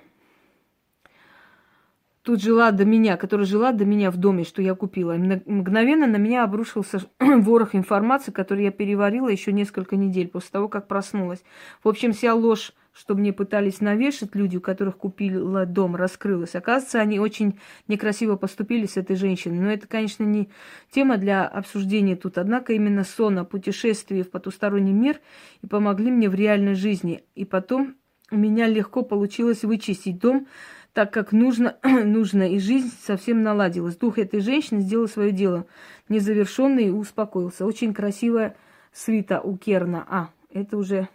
тут 2.25 2.43
жила 2.43 2.71
до 2.71 2.85
меня, 2.87 3.17
которая 3.17 3.47
жила 3.47 3.73
до 3.73 3.85
меня 3.85 4.11
в 4.11 4.17
доме, 4.17 4.45
что 4.45 4.63
я 4.63 4.75
купила. 4.75 5.13
Мгновенно 5.13 6.07
на 6.07 6.17
меня 6.17 6.43
обрушился 6.43 7.03
ворох 7.21 7.75
информации, 7.75 8.33
который 8.33 8.65
я 8.65 8.71
переварила 8.71 9.29
еще 9.29 9.53
несколько 9.53 9.97
недель 9.97 10.29
после 10.29 10.51
того, 10.51 10.69
как 10.69 10.89
проснулась. 10.89 11.45
В 11.83 11.89
общем, 11.89 12.13
вся 12.13 12.35
ложь, 12.35 12.73
что 12.95 13.15
мне 13.15 13.35
пытались 13.35 13.83
навешать 13.83 14.35
люди, 14.35 14.57
у 14.57 14.63
которых 14.63 14.97
купила 14.97 15.67
дом, 15.67 15.97
раскрылась. 15.97 16.55
Оказывается, 16.55 17.01
они 17.01 17.21
очень 17.21 17.59
некрасиво 17.89 18.37
поступили 18.37 18.87
с 18.87 18.97
этой 18.97 19.17
женщиной. 19.17 19.59
Но 19.59 19.71
это, 19.71 19.87
конечно, 19.87 20.25
не 20.25 20.49
тема 20.91 21.19
для 21.19 21.47
обсуждения 21.47 22.17
тут. 22.17 22.39
Однако 22.39 22.73
именно 22.73 23.05
сон 23.05 23.39
о 23.39 23.45
путешествии 23.45 24.23
в 24.23 24.31
потусторонний 24.31 24.93
мир 24.93 25.21
и 25.61 25.67
помогли 25.67 26.11
мне 26.11 26.31
в 26.31 26.35
реальной 26.35 26.75
жизни. 26.75 27.23
И 27.35 27.45
потом 27.45 27.97
у 28.31 28.37
меня 28.37 28.67
легко 28.67 29.03
получилось 29.03 29.63
вычистить 29.63 30.19
дом, 30.19 30.47
так 30.95 31.13
как 31.13 31.33
нужно, 31.33 31.77
нужно, 31.83 32.49
и 32.49 32.59
жизнь 32.59 32.91
совсем 33.03 33.43
наладилась. 33.43 33.97
Дух 33.97 34.17
этой 34.17 34.41
женщины 34.41 34.81
сделал 34.81 35.09
свое 35.09 35.33
дело, 35.33 35.67
незавершенный 36.09 36.87
и 36.87 36.91
успокоился. 36.91 37.67
Очень 37.67 37.93
красивая 37.93 38.57
свита 38.93 39.41
у 39.41 39.59
Керна. 39.59 40.07
А, 40.09 40.31
это 40.51 40.79
уже 40.79 41.09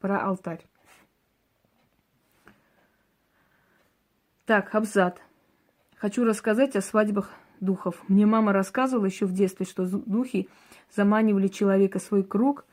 про 0.00 0.20
алтарь. 0.20 0.66
Так, 4.44 4.74
Абзат. 4.74 5.22
Хочу 5.96 6.24
рассказать 6.24 6.76
о 6.76 6.82
свадьбах 6.82 7.30
духов. 7.60 8.02
Мне 8.08 8.26
мама 8.26 8.52
рассказывала 8.52 9.06
еще 9.06 9.26
в 9.26 9.32
детстве, 9.32 9.64
что 9.64 9.86
духи 9.86 10.48
заманивали 10.94 11.48
человека 11.48 12.00
в 12.00 12.02
свой 12.02 12.24
круг. 12.24 12.64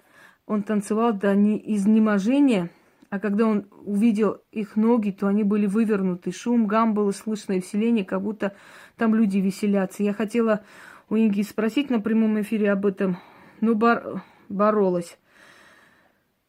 Он 0.47 0.63
танцевал 0.63 1.13
до 1.13 1.33
изнеможения– 1.35 2.71
а 3.13 3.19
когда 3.19 3.45
он 3.45 3.67
увидел 3.85 4.41
их 4.51 4.75
ноги, 4.75 5.11
то 5.11 5.27
они 5.27 5.43
были 5.43 5.67
вывернуты. 5.67 6.31
Шум, 6.31 6.65
гам 6.65 6.95
было 6.95 7.11
слышно 7.11 7.53
и 7.53 7.61
вселение, 7.61 8.03
как 8.03 8.23
будто 8.23 8.55
там 8.97 9.13
люди 9.13 9.37
веселятся. 9.37 10.01
Я 10.01 10.13
хотела 10.13 10.63
у 11.09 11.15
Инги 11.15 11.43
спросить 11.43 11.91
на 11.91 11.99
прямом 11.99 12.41
эфире 12.41 12.71
об 12.71 12.87
этом, 12.87 13.19
но 13.61 13.75
бор... 13.75 14.23
боролась. 14.49 15.19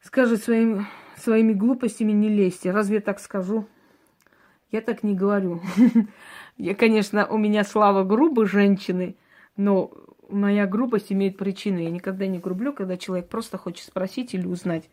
Скажет 0.01 0.43
своим, 0.43 0.87
своими 1.17 1.53
глупостями 1.53 2.13
не 2.13 2.29
лезьте. 2.29 2.71
Разве 2.71 2.95
я 2.95 3.01
так 3.01 3.19
скажу? 3.19 3.67
Я 4.71 4.81
так 4.81 5.03
не 5.03 5.13
говорю. 5.13 5.61
Я, 6.57 6.73
конечно, 6.73 7.27
у 7.27 7.37
меня 7.37 7.63
слава 7.63 8.03
грубой 8.03 8.47
женщины, 8.47 9.17
но 9.55 9.91
моя 10.29 10.65
грубость 10.65 11.11
имеет 11.11 11.37
причину. 11.37 11.77
Я 11.77 11.91
никогда 11.91 12.25
не 12.25 12.39
грублю, 12.39 12.73
когда 12.73 12.97
человек 12.97 13.29
просто 13.29 13.59
хочет 13.59 13.85
спросить 13.85 14.33
или 14.33 14.47
узнать. 14.47 14.89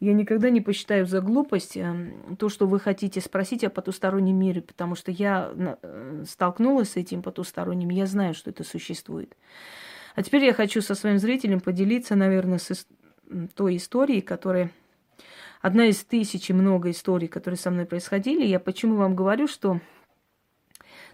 Я 0.00 0.12
никогда 0.12 0.48
не 0.50 0.60
посчитаю 0.60 1.06
за 1.06 1.20
глупость 1.20 1.76
эм, 1.76 2.36
то, 2.38 2.48
что 2.48 2.66
вы 2.66 2.78
хотите 2.78 3.20
спросить 3.20 3.64
о 3.64 3.70
потустороннем 3.70 4.38
мире, 4.38 4.62
потому 4.62 4.94
что 4.94 5.10
я 5.10 5.52
э, 5.52 6.24
столкнулась 6.28 6.90
с 6.90 6.96
этим 6.96 7.20
потусторонним, 7.20 7.88
я 7.88 8.06
знаю, 8.06 8.34
что 8.34 8.50
это 8.50 8.62
существует. 8.62 9.36
А 10.14 10.22
теперь 10.22 10.44
я 10.44 10.52
хочу 10.52 10.82
со 10.82 10.94
своим 10.94 11.18
зрителем 11.18 11.60
поделиться, 11.60 12.14
наверное, 12.14 12.58
с 12.58 12.86
той 13.54 13.76
историей, 13.76 14.20
которая 14.20 14.70
одна 15.60 15.86
из 15.86 16.04
тысячи 16.04 16.52
много 16.52 16.90
историй, 16.90 17.28
которые 17.28 17.58
со 17.58 17.70
мной 17.70 17.84
происходили. 17.84 18.46
Я 18.46 18.60
почему 18.60 18.96
вам 18.96 19.16
говорю, 19.16 19.48
что 19.48 19.80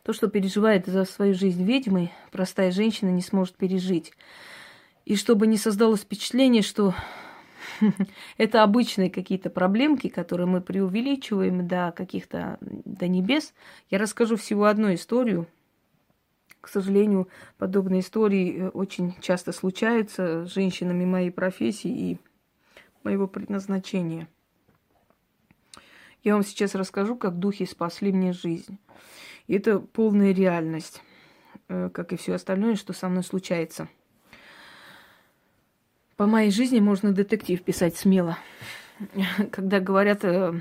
то, 0.03 0.13
что 0.13 0.29
переживает 0.29 0.87
за 0.87 1.07
свою 1.07 1.35
жизнь 1.35 1.65
ведьмы, 1.65 2.11
простая 2.31 2.71
женщина 2.71 3.09
не 3.09 3.23
сможет 3.23 3.57
пережить. 3.57 4.13
И 5.07 5.17
чтобы 5.17 5.47
не 5.47 5.57
создалось 5.57 6.01
впечатление, 6.01 6.63
что 6.63 6.95
Это 8.37 8.63
обычные 8.63 9.11
какие-то 9.11 9.51
проблемки, 9.51 10.09
которые 10.09 10.47
мы 10.47 10.61
преувеличиваем 10.61 11.67
до 11.67 11.93
каких-то, 11.97 12.59
до 12.61 13.09
небес. 13.09 13.55
Я 13.91 13.99
расскажу 13.99 14.37
всего 14.37 14.65
одну 14.65 14.93
историю. 14.95 15.47
К 16.61 16.69
сожалению, 16.69 17.29
подобные 17.59 18.01
истории 18.01 18.57
э, 18.57 18.69
очень 18.71 19.15
часто 19.21 19.53
случаются 19.53 20.47
с 20.47 20.55
женщинами 20.55 21.05
моей 21.05 21.31
профессии 21.31 21.91
и 21.91 22.19
моего 23.03 23.27
предназначения. 23.27 24.29
Я 26.23 26.35
вам 26.35 26.43
сейчас 26.43 26.75
расскажу, 26.75 27.17
как 27.17 27.39
духи 27.39 27.67
спасли 27.67 28.13
мне 28.13 28.33
жизнь. 28.33 28.79
И 29.47 29.55
это 29.55 29.79
полная 29.79 30.33
реальность, 30.33 31.03
э, 31.69 31.91
как 31.93 32.15
и 32.15 32.17
все 32.17 32.35
остальное, 32.35 32.77
что 32.77 32.95
со 32.95 33.09
мной 33.11 33.25
случается– 33.25 33.89
по 36.17 36.27
моей 36.27 36.51
жизни 36.51 36.81
можно 36.81 37.13
детектив 37.13 37.63
писать 37.63 37.97
смело. 37.97 38.39
Когда 39.51 39.81
говорят, 39.81 40.25
э, 40.25 40.61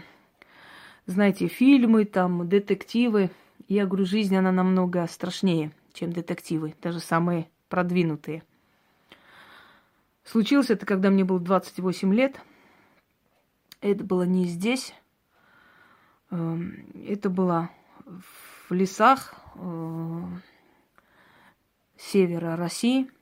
знаете, 1.05 1.47
фильмы, 1.47 2.05
там, 2.05 2.47
детективы, 2.47 3.29
я 3.67 3.85
говорю, 3.85 4.05
жизнь, 4.05 4.35
она 4.35 4.51
намного 4.51 5.05
страшнее, 5.07 5.71
чем 5.93 6.11
детективы, 6.11 6.75
даже 6.81 6.99
самые 6.99 7.47
продвинутые. 7.69 8.43
Случилось 10.23 10.69
это, 10.69 10.85
когда 10.85 11.09
мне 11.09 11.23
было 11.23 11.39
28 11.39 12.13
лет. 12.13 12.39
Это 13.81 14.03
было 14.03 14.23
не 14.23 14.45
здесь. 14.45 14.95
Эм, 16.31 16.85
это 17.05 17.29
было 17.29 17.69
в 18.05 18.73
лесах 18.73 19.35
э, 19.55 20.23
севера 21.97 22.55
России– 22.55 23.11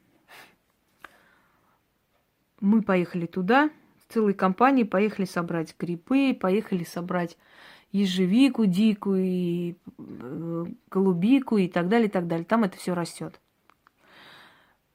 мы 2.61 2.81
поехали 2.81 3.25
туда, 3.25 3.69
целой 4.07 4.33
компанией 4.33 4.85
поехали 4.85 5.25
собрать 5.25 5.75
грибы, 5.77 6.37
поехали 6.39 6.83
собрать 6.83 7.37
ежевику 7.91 8.65
дикую, 8.65 9.23
и 9.23 9.75
э, 9.97 10.65
голубику 10.89 11.57
и 11.57 11.67
так 11.67 11.89
далее, 11.89 12.07
и 12.07 12.11
так 12.11 12.27
далее. 12.27 12.45
Там 12.45 12.63
это 12.63 12.77
все 12.77 12.93
растет. 12.93 13.39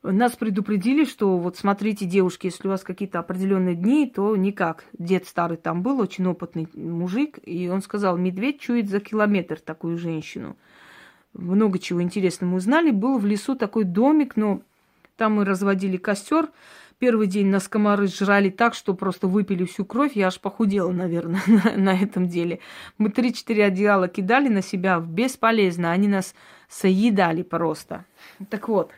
Нас 0.02 0.36
предупредили, 0.36 1.04
что 1.04 1.36
вот 1.36 1.56
смотрите, 1.56 2.06
девушки, 2.06 2.46
если 2.46 2.68
у 2.68 2.70
вас 2.70 2.82
какие-то 2.82 3.18
определенные 3.18 3.74
дни, 3.74 4.08
то 4.08 4.36
никак. 4.36 4.84
Дед 4.96 5.26
старый 5.26 5.56
там 5.56 5.82
был, 5.82 6.00
очень 6.00 6.26
опытный 6.26 6.68
мужик, 6.74 7.40
и 7.42 7.68
он 7.68 7.82
сказал, 7.82 8.16
медведь 8.16 8.60
чует 8.60 8.88
за 8.88 9.00
километр 9.00 9.58
такую 9.58 9.98
женщину. 9.98 10.56
Много 11.32 11.78
чего 11.78 12.00
интересного 12.00 12.54
узнали. 12.54 12.92
Был 12.92 13.18
в 13.18 13.26
лесу 13.26 13.56
такой 13.56 13.84
домик, 13.84 14.36
но 14.36 14.62
там 15.16 15.34
мы 15.34 15.44
разводили 15.44 15.96
костер. 15.96 16.50
Первый 16.98 17.26
день 17.26 17.48
нас 17.48 17.68
комары 17.68 18.06
жрали 18.06 18.48
так, 18.48 18.74
что 18.74 18.94
просто 18.94 19.28
выпили 19.28 19.64
всю 19.64 19.84
кровь. 19.84 20.12
Я 20.14 20.28
аж 20.28 20.40
похудела, 20.40 20.90
наверное, 20.90 21.42
на, 21.46 21.76
на 21.76 21.94
этом 21.94 22.28
деле. 22.28 22.60
Мы 22.98 23.10
три-четыре 23.10 23.66
одеяла 23.66 24.08
кидали 24.08 24.48
на 24.48 24.62
себя 24.62 24.98
бесполезно. 25.00 25.92
Они 25.92 26.08
нас 26.08 26.34
соедали 26.68 27.42
просто. 27.42 28.06
Так 28.50 28.68
вот, 28.68 28.92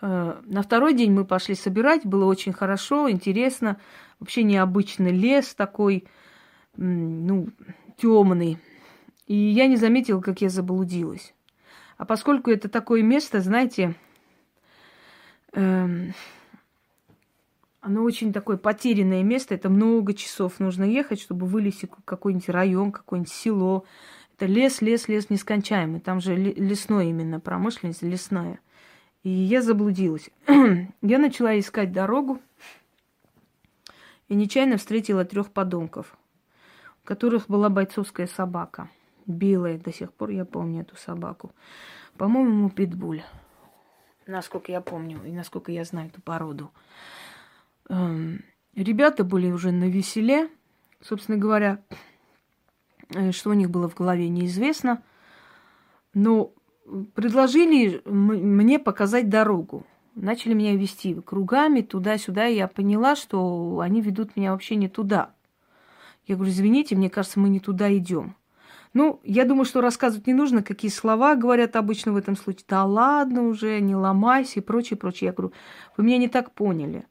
Э, 0.00 0.40
на 0.44 0.62
второй 0.62 0.94
день 0.94 1.12
мы 1.12 1.24
пошли 1.24 1.54
собирать, 1.54 2.06
было 2.06 2.24
очень 2.24 2.52
хорошо, 2.52 3.10
интересно. 3.10 3.80
Вообще 4.20 4.42
необычный 4.42 5.12
лес 5.12 5.54
такой, 5.54 6.04
ну, 6.76 7.48
темный. 7.96 8.58
И 9.26 9.34
я 9.34 9.66
не 9.66 9.76
заметила, 9.76 10.20
как 10.20 10.40
я 10.40 10.48
заблудилась. 10.48 11.34
А 11.96 12.04
поскольку 12.04 12.50
это 12.50 12.68
такое 12.68 13.02
место, 13.02 13.40
знаете, 13.40 13.94
оно 17.80 18.02
очень 18.02 18.32
такое 18.32 18.56
потерянное 18.56 19.22
место, 19.22 19.54
это 19.54 19.68
много 19.68 20.14
часов 20.14 20.60
нужно 20.60 20.84
ехать, 20.84 21.20
чтобы 21.20 21.46
вылезти 21.46 21.86
в 21.86 22.04
какой-нибудь 22.04 22.48
район, 22.48 22.92
какое-нибудь 22.92 23.32
село. 23.32 23.84
Это 24.36 24.46
лес, 24.46 24.82
лес, 24.82 25.08
лес 25.08 25.30
нескончаемый. 25.30 26.00
Там 26.00 26.20
же 26.20 26.36
лесной 26.36 27.08
именно 27.08 27.40
промышленность, 27.40 28.02
лесная. 28.02 28.60
И 29.22 29.30
я 29.30 29.62
заблудилась. 29.62 30.30
я 31.02 31.18
начала 31.18 31.58
искать 31.58 31.92
дорогу 31.92 32.40
и 34.28 34.34
нечаянно 34.34 34.76
встретила 34.76 35.24
трех 35.24 35.50
подонков, 35.50 36.16
у 37.02 37.06
которых 37.06 37.48
была 37.48 37.68
бойцовская 37.68 38.26
собака. 38.26 38.88
Белая 39.26 39.78
до 39.78 39.92
сих 39.92 40.12
пор, 40.12 40.30
я 40.30 40.44
помню 40.44 40.82
эту 40.82 40.96
собаку. 40.96 41.52
По-моему, 42.16 42.70
питбуль. 42.70 43.22
Насколько 44.28 44.72
я 44.72 44.82
помню 44.82 45.18
и 45.24 45.32
насколько 45.32 45.72
я 45.72 45.84
знаю 45.84 46.08
эту 46.08 46.20
породу. 46.20 46.70
Эм, 47.88 48.44
ребята 48.74 49.24
были 49.24 49.50
уже 49.50 49.72
на 49.72 49.88
веселе. 49.88 50.50
Собственно 51.00 51.38
говоря, 51.38 51.82
э, 53.14 53.32
что 53.32 53.48
у 53.48 53.54
них 53.54 53.70
было 53.70 53.88
в 53.88 53.94
голове, 53.94 54.28
неизвестно. 54.28 55.02
Но 56.12 56.52
предложили 57.14 58.02
мне 58.04 58.78
показать 58.78 59.30
дорогу. 59.30 59.86
Начали 60.14 60.52
меня 60.52 60.76
вести 60.76 61.14
кругами 61.14 61.80
туда-сюда, 61.80 62.48
и 62.48 62.56
я 62.56 62.68
поняла, 62.68 63.16
что 63.16 63.80
они 63.80 64.02
ведут 64.02 64.36
меня 64.36 64.52
вообще 64.52 64.76
не 64.76 64.88
туда. 64.88 65.32
Я 66.26 66.34
говорю, 66.34 66.52
извините, 66.52 66.96
мне 66.96 67.08
кажется, 67.08 67.40
мы 67.40 67.48
не 67.48 67.60
туда 67.60 67.96
идем. 67.96 68.36
Ну, 68.94 69.20
я 69.22 69.44
думаю, 69.44 69.64
что 69.64 69.80
рассказывать 69.80 70.26
не 70.26 70.34
нужно, 70.34 70.62
какие 70.62 70.90
слова 70.90 71.34
говорят 71.34 71.76
обычно 71.76 72.12
в 72.12 72.16
этом 72.16 72.36
случае. 72.36 72.64
Да 72.68 72.84
ладно 72.84 73.42
уже, 73.42 73.80
не 73.80 73.94
ломайся 73.94 74.60
и 74.60 74.62
прочее, 74.62 74.96
прочее. 74.96 75.28
Я 75.28 75.32
говорю, 75.32 75.52
вы 75.96 76.04
меня 76.04 76.18
не 76.18 76.28
так 76.28 76.52
поняли. 76.52 77.06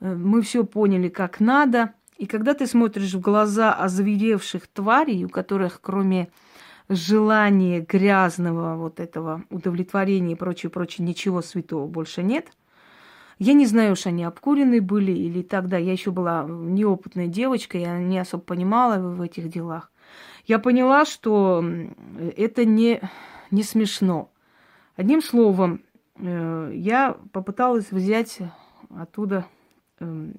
Э, 0.00 0.14
мы 0.14 0.42
все 0.42 0.64
поняли, 0.64 1.08
как 1.08 1.40
надо. 1.40 1.94
И 2.16 2.26
когда 2.26 2.54
ты 2.54 2.66
смотришь 2.66 3.14
в 3.14 3.20
глаза 3.20 3.72
озверевших 3.74 4.66
тварей, 4.68 5.24
у 5.24 5.28
которых 5.28 5.80
кроме 5.80 6.28
желания 6.88 7.80
грязного 7.80 8.76
вот 8.76 9.00
этого 9.00 9.42
удовлетворения 9.50 10.32
и 10.32 10.36
прочее, 10.36 10.70
прочее, 10.70 11.06
ничего 11.06 11.42
святого 11.42 11.86
больше 11.86 12.22
нет. 12.22 12.48
Я 13.38 13.52
не 13.52 13.66
знаю, 13.66 13.92
уж 13.92 14.06
они 14.06 14.22
обкуренные 14.22 14.80
были 14.80 15.12
или 15.12 15.42
тогда. 15.42 15.76
Я 15.76 15.92
еще 15.92 16.12
была 16.12 16.44
неопытная 16.48 17.26
девочка, 17.26 17.78
я 17.78 17.98
не 17.98 18.18
особо 18.18 18.44
понимала 18.44 18.98
в 18.98 19.20
этих 19.20 19.48
делах. 19.48 19.90
Я 20.46 20.58
поняла, 20.58 21.04
что 21.04 21.64
это 22.36 22.64
не, 22.64 23.00
не 23.50 23.62
смешно. 23.62 24.30
Одним 24.96 25.22
словом, 25.22 25.82
э, 26.16 26.72
я 26.74 27.16
попыталась 27.32 27.90
взять 27.90 28.38
оттуда 28.90 29.46
эм, 29.98 30.34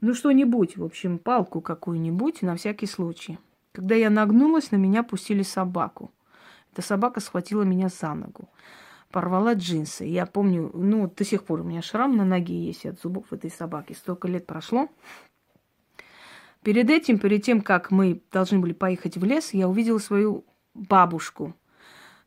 ну 0.00 0.14
что-нибудь, 0.14 0.76
в 0.76 0.84
общем, 0.84 1.18
палку 1.18 1.60
какую-нибудь 1.60 2.42
на 2.42 2.56
всякий 2.56 2.86
случай. 2.86 3.38
Когда 3.72 3.94
я 3.94 4.10
нагнулась, 4.10 4.70
на 4.70 4.76
меня 4.76 5.02
пустили 5.02 5.42
собаку. 5.42 6.12
Эта 6.72 6.82
собака 6.82 7.20
схватила 7.20 7.62
меня 7.62 7.88
за 7.88 8.14
ногу, 8.14 8.48
порвала 9.10 9.54
джинсы. 9.54 10.04
Я 10.04 10.26
помню, 10.26 10.70
ну, 10.74 11.10
до 11.14 11.24
сих 11.24 11.44
пор 11.44 11.60
у 11.60 11.64
меня 11.64 11.80
шрам 11.80 12.14
на 12.14 12.24
ноге 12.24 12.54
есть 12.54 12.84
от 12.84 13.00
зубов 13.00 13.32
этой 13.32 13.50
собаки. 13.50 13.94
Столько 13.94 14.28
лет 14.28 14.46
прошло. 14.46 14.88
Перед 16.66 16.90
этим, 16.90 17.20
перед 17.20 17.44
тем, 17.44 17.60
как 17.60 17.92
мы 17.92 18.20
должны 18.32 18.58
были 18.58 18.72
поехать 18.72 19.16
в 19.16 19.22
лес, 19.22 19.54
я 19.54 19.68
увидела 19.68 19.98
свою 19.98 20.44
бабушку. 20.74 21.54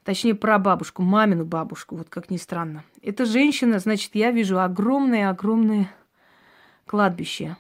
Точнее, 0.06 0.34
прабабушку, 0.34 1.02
мамину 1.02 1.43
бабушку, 1.43 1.97
вот 1.97 2.08
как 2.08 2.32
ни 2.32 2.38
странно. 2.38 2.86
Эта 3.02 3.25
женщина, 3.25 3.80
значит, 3.80 4.12
я 4.13 4.32
вижу 4.32 4.62
огромное-огромное 4.62 5.91
кладбище. 6.86 7.58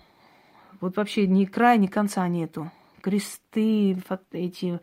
Вот 0.79 0.95
вообще 0.95 1.27
ни 1.27 1.43
края, 1.43 1.77
ни 1.77 1.87
конца 1.87 2.25
нету 2.29 2.71
кресты, 3.01 4.01
эти 4.31 4.79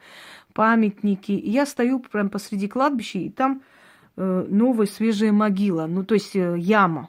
памятники. 0.52 1.32
И 1.32 1.48
я 1.48 1.64
стою 1.64 2.00
прямо 2.00 2.28
посреди 2.28 2.68
кладбища, 2.68 3.20
и 3.20 3.30
там 3.30 3.62
э, 4.18 4.46
новая 4.50 4.86
свежая 4.86 5.32
могила, 5.32 5.86
ну 5.86 6.04
то 6.04 6.12
есть 6.12 6.36
э, 6.36 6.56
яма. 6.58 7.08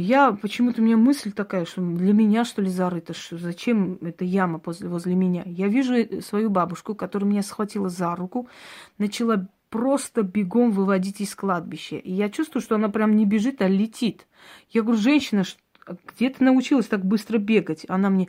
Я 0.00 0.30
почему-то 0.30 0.80
у 0.80 0.84
меня 0.84 0.96
мысль 0.96 1.32
такая, 1.32 1.64
что 1.64 1.80
для 1.80 2.12
меня 2.12 2.44
что 2.44 2.62
ли 2.62 2.70
зарыто, 2.70 3.14
что 3.14 3.36
зачем 3.36 3.98
эта 4.00 4.24
яма 4.24 4.60
возле, 4.64 4.88
возле 4.88 5.16
меня. 5.16 5.42
Я 5.44 5.66
вижу 5.66 5.94
э, 5.94 6.20
свою 6.20 6.50
бабушку, 6.50 6.94
которая 6.94 7.28
меня 7.28 7.42
схватила 7.42 7.88
за 7.88 8.14
руку, 8.14 8.48
начала 8.98 9.48
просто 9.70 10.22
бегом 10.22 10.70
выводить 10.70 11.20
из 11.20 11.34
кладбища. 11.34 11.96
И 11.96 12.12
я 12.12 12.30
чувствую, 12.30 12.62
что 12.62 12.76
она 12.76 12.88
прям 12.88 13.16
не 13.16 13.26
бежит, 13.26 13.60
а 13.60 13.66
летит. 13.66 14.28
Я 14.70 14.82
говорю, 14.82 15.00
женщина, 15.00 15.42
где 16.06 16.30
ты 16.30 16.44
научилась 16.44 16.86
так 16.86 17.04
быстро 17.04 17.38
бегать? 17.38 17.84
Она 17.88 18.08
мне, 18.08 18.28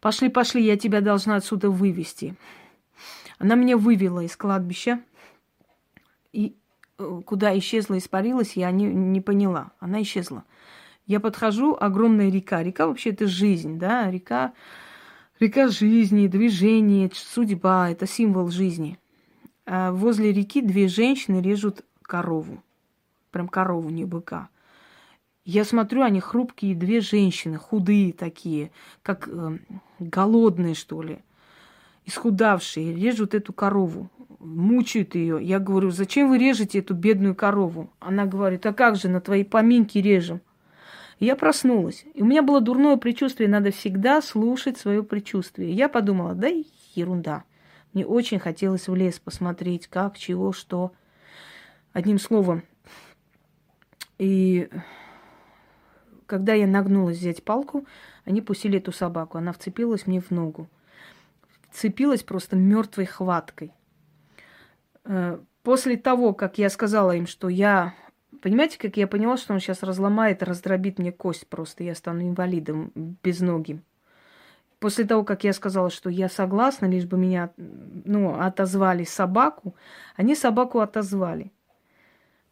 Пошли, 0.00 0.28
пошли, 0.28 0.64
я 0.64 0.76
тебя 0.76 1.00
должна 1.00 1.34
отсюда 1.34 1.68
вывести. 1.68 2.36
Она 3.38 3.56
меня 3.56 3.76
вывела 3.76 4.20
из 4.20 4.36
кладбища. 4.36 5.00
И 6.32 6.54
э, 6.98 7.20
куда 7.26 7.58
исчезла, 7.58 7.98
испарилась, 7.98 8.52
я 8.52 8.70
не, 8.70 8.84
не 8.84 9.20
поняла. 9.20 9.72
Она 9.80 10.00
исчезла. 10.02 10.44
Я 11.08 11.20
подхожу, 11.20 11.74
огромная 11.74 12.30
река. 12.30 12.62
Река 12.62 12.86
вообще 12.86 13.10
это 13.10 13.26
жизнь, 13.26 13.78
да, 13.78 14.10
река, 14.10 14.52
река 15.40 15.68
жизни, 15.68 16.26
движение, 16.26 17.10
судьба, 17.14 17.90
это 17.90 18.06
символ 18.06 18.50
жизни. 18.50 18.98
А 19.64 19.90
возле 19.90 20.32
реки 20.32 20.60
две 20.60 20.86
женщины 20.86 21.40
режут 21.40 21.82
корову. 22.02 22.62
Прям 23.30 23.48
корову, 23.48 23.88
не 23.88 24.04
быка. 24.04 24.50
Я 25.46 25.64
смотрю, 25.64 26.02
они 26.02 26.20
хрупкие, 26.20 26.74
две 26.74 27.00
женщины, 27.00 27.56
худые 27.56 28.12
такие, 28.12 28.70
как 29.00 29.28
э, 29.28 29.58
голодные, 29.98 30.74
что 30.74 31.00
ли, 31.00 31.20
исхудавшие, 32.04 32.94
режут 32.94 33.32
эту 33.32 33.54
корову, 33.54 34.10
мучают 34.40 35.14
ее. 35.14 35.38
Я 35.40 35.58
говорю, 35.58 35.90
зачем 35.90 36.28
вы 36.28 36.36
режете 36.36 36.80
эту 36.80 36.92
бедную 36.92 37.34
корову? 37.34 37.88
Она 37.98 38.26
говорит, 38.26 38.66
а 38.66 38.74
как 38.74 38.96
же, 38.96 39.08
на 39.08 39.22
твои 39.22 39.42
поминки 39.42 39.96
режем. 39.96 40.42
Я 41.20 41.36
проснулась. 41.36 42.04
И 42.14 42.22
у 42.22 42.26
меня 42.26 42.42
было 42.42 42.60
дурное 42.60 42.96
предчувствие, 42.96 43.48
надо 43.48 43.70
всегда 43.70 44.22
слушать 44.22 44.78
свое 44.78 45.02
предчувствие. 45.02 45.72
я 45.72 45.88
подумала, 45.88 46.34
да 46.34 46.48
ерунда. 46.94 47.44
Мне 47.92 48.06
очень 48.06 48.38
хотелось 48.38 48.88
в 48.88 48.94
лес 48.94 49.18
посмотреть, 49.18 49.88
как, 49.88 50.18
чего, 50.18 50.52
что. 50.52 50.92
Одним 51.92 52.18
словом. 52.18 52.62
И 54.18 54.68
когда 56.26 56.52
я 56.52 56.66
нагнулась 56.66 57.16
взять 57.16 57.42
палку, 57.42 57.86
они 58.24 58.42
пустили 58.42 58.78
эту 58.78 58.92
собаку. 58.92 59.38
Она 59.38 59.52
вцепилась 59.52 60.06
мне 60.06 60.20
в 60.20 60.30
ногу. 60.30 60.68
Вцепилась 61.70 62.22
просто 62.22 62.56
мертвой 62.56 63.06
хваткой. 63.06 63.72
Э, 65.04 65.38
после 65.62 65.96
того, 65.96 66.34
как 66.34 66.58
я 66.58 66.68
сказала 66.70 67.16
им, 67.16 67.26
что 67.26 67.48
я... 67.48 67.94
Понимаете, 68.40 68.78
как 68.78 68.96
я 68.96 69.06
поняла, 69.06 69.36
что 69.36 69.52
он 69.52 69.60
сейчас 69.60 69.82
разломает, 69.82 70.42
раздробит 70.42 70.98
мне 70.98 71.10
кость 71.12 71.48
просто, 71.48 71.82
я 71.82 71.94
стану 71.94 72.22
инвалидом 72.22 72.92
без 73.22 73.40
ноги. 73.40 73.80
После 74.78 75.04
того, 75.04 75.24
как 75.24 75.42
я 75.42 75.52
сказала, 75.52 75.90
что 75.90 76.08
я 76.08 76.28
согласна, 76.28 76.86
лишь 76.86 77.04
бы 77.04 77.18
меня 77.18 77.50
ну, 77.56 78.38
отозвали 78.38 79.02
собаку, 79.02 79.74
они 80.14 80.36
собаку 80.36 80.78
отозвали. 80.78 81.50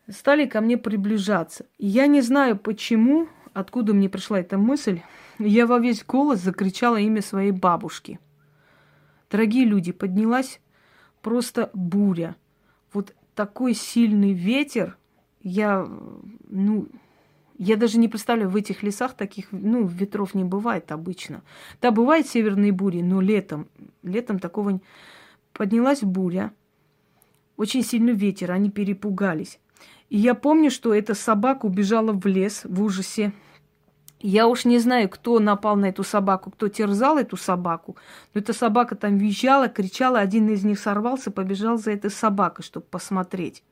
стали 0.09 0.47
ко 0.47 0.61
мне 0.61 0.76
приближаться. 0.76 1.66
Я 1.78 2.09
не 2.09 2.20
знаю 2.20 2.57
почему, 2.57 3.28
откуда 3.53 3.95
мне 3.95 4.09
пришла 4.09 4.41
эта 4.41 4.59
мысль, 4.59 5.03
я 5.39 5.66
во 5.66 5.78
весь 5.78 6.05
голос 6.05 6.41
закричала 6.41 6.97
имя 6.97 7.22
своей 7.22 7.53
бабушки. 7.53 8.18
Дорогие 9.30 9.64
люди, 9.64 9.93
поднялась 9.93 10.61
просто 11.22 11.70
буря. 11.74 12.34
Вот 12.93 13.14
такой 13.37 13.74
сильный 13.74 14.32
ветер, 14.32 14.97
я, 15.47 15.87
ну, 16.49 16.89
я 17.57 17.77
даже 17.77 17.99
не 17.99 18.09
представляю, 18.09 18.51
в 18.51 18.57
этих 18.57 18.83
лесах 18.83 19.15
таких, 19.15 19.47
ну, 19.53 19.87
ветров 19.87 20.35
не 20.35 20.43
бывает 20.43 20.91
обычно. 20.91 21.43
Да, 21.81 21.93
бывают 21.93 22.27
северные 22.27 22.73
бури, 22.73 23.03
но 23.03 23.21
летом, 23.21 23.69
летом 24.03 24.39
такого... 24.39 24.81
Поднялась 25.53 26.03
буря, 26.03 26.53
очень 27.57 27.83
сильный 27.83 28.13
ветер, 28.13 28.51
они 28.51 28.71
перепугались. 28.71 29.59
И 30.11 30.19
я 30.19 30.35
помню, 30.35 30.71
что 30.71 30.93
эта 30.93 31.15
собака 31.15 31.65
убежала 31.65 32.13
в 32.13 32.27
лес 32.27 32.63
в 32.65 32.83
ужасе. 32.83 33.33
Я 34.21 34.49
уж 34.49 34.67
не 34.67 34.79
знаю, 34.79 35.09
кто 35.09 35.39
напал 35.39 35.77
на 35.77 35.87
эту 35.87 36.03
собаку, 36.03 36.51
кто 36.51 36.69
терзал 36.69 37.17
эту 37.17 37.39
собаку, 37.39 37.97
но 38.35 38.41
эта 38.41 38.53
собака 38.53 38.97
там 38.97 39.17
визжала, 39.17 39.69
кричала, 39.69 40.19
один 40.19 40.51
из 40.51 40.63
них 40.63 40.79
сорвался, 40.79 41.31
побежал 41.31 41.79
за 41.79 41.93
этой 41.93 42.11
собакой, 42.11 42.65
чтобы 42.65 42.85
посмотреть. 42.85 43.63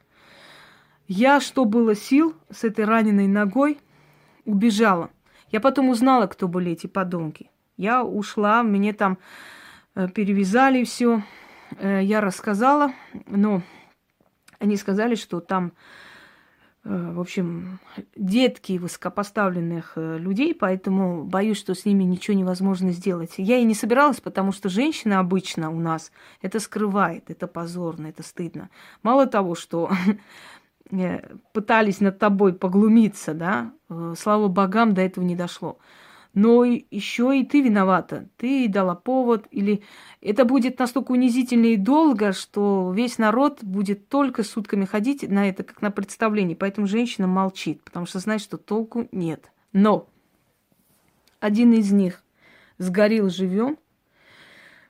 Я, 1.06 1.40
что 1.40 1.66
было 1.66 1.94
сил, 1.94 2.34
с 2.50 2.64
этой 2.64 2.86
раненой 2.86 3.26
ногой 3.26 3.78
убежала. 4.46 5.10
Я 5.50 5.60
потом 5.60 5.90
узнала, 5.90 6.26
кто 6.26 6.48
были 6.48 6.72
эти 6.72 6.86
подонки. 6.86 7.50
Я 7.76 8.04
ушла, 8.04 8.62
мне 8.62 8.92
там 8.92 9.18
э, 9.94 10.08
перевязали 10.08 10.84
все. 10.84 11.22
Э, 11.78 12.00
я 12.02 12.20
рассказала, 12.20 12.92
но 13.26 13.62
они 14.58 14.76
сказали, 14.76 15.14
что 15.14 15.40
там, 15.40 15.72
э, 16.84 17.12
в 17.12 17.20
общем, 17.20 17.80
детки 18.16 18.78
высокопоставленных 18.78 19.92
людей, 19.96 20.54
поэтому 20.54 21.24
боюсь, 21.24 21.58
что 21.58 21.74
с 21.74 21.84
ними 21.84 22.04
ничего 22.04 22.36
невозможно 22.36 22.92
сделать. 22.92 23.34
Я 23.36 23.58
и 23.58 23.64
не 23.64 23.74
собиралась, 23.74 24.20
потому 24.20 24.52
что 24.52 24.70
женщина 24.70 25.18
обычно 25.18 25.70
у 25.70 25.80
нас 25.80 26.12
это 26.40 26.60
скрывает, 26.60 27.28
это 27.28 27.46
позорно, 27.46 28.06
это 28.06 28.22
стыдно. 28.22 28.70
Мало 29.02 29.26
того, 29.26 29.54
что 29.54 29.90
пытались 31.52 32.00
над 32.00 32.18
тобой 32.18 32.52
поглумиться, 32.52 33.34
да, 33.34 33.72
э, 33.88 34.14
слава 34.18 34.48
богам, 34.48 34.94
до 34.94 35.02
этого 35.02 35.24
не 35.24 35.36
дошло. 35.36 35.78
Но 36.34 36.64
еще 36.64 37.38
и 37.38 37.44
ты 37.44 37.62
виновата. 37.62 38.28
Ты 38.36 38.68
дала 38.68 38.96
повод, 38.96 39.46
или 39.52 39.82
это 40.20 40.44
будет 40.44 40.80
настолько 40.80 41.12
унизительно 41.12 41.66
и 41.66 41.76
долго, 41.76 42.32
что 42.32 42.92
весь 42.92 43.18
народ 43.18 43.62
будет 43.62 44.08
только 44.08 44.42
сутками 44.42 44.84
ходить 44.84 45.28
на 45.28 45.48
это, 45.48 45.62
как 45.62 45.80
на 45.80 45.92
представление. 45.92 46.56
Поэтому 46.56 46.88
женщина 46.88 47.28
молчит, 47.28 47.82
потому 47.84 48.06
что 48.06 48.18
знает, 48.18 48.40
что 48.40 48.56
толку 48.56 49.08
нет. 49.12 49.52
Но 49.72 50.08
один 51.38 51.72
из 51.72 51.92
них 51.92 52.20
сгорел 52.78 53.30
живем. 53.30 53.78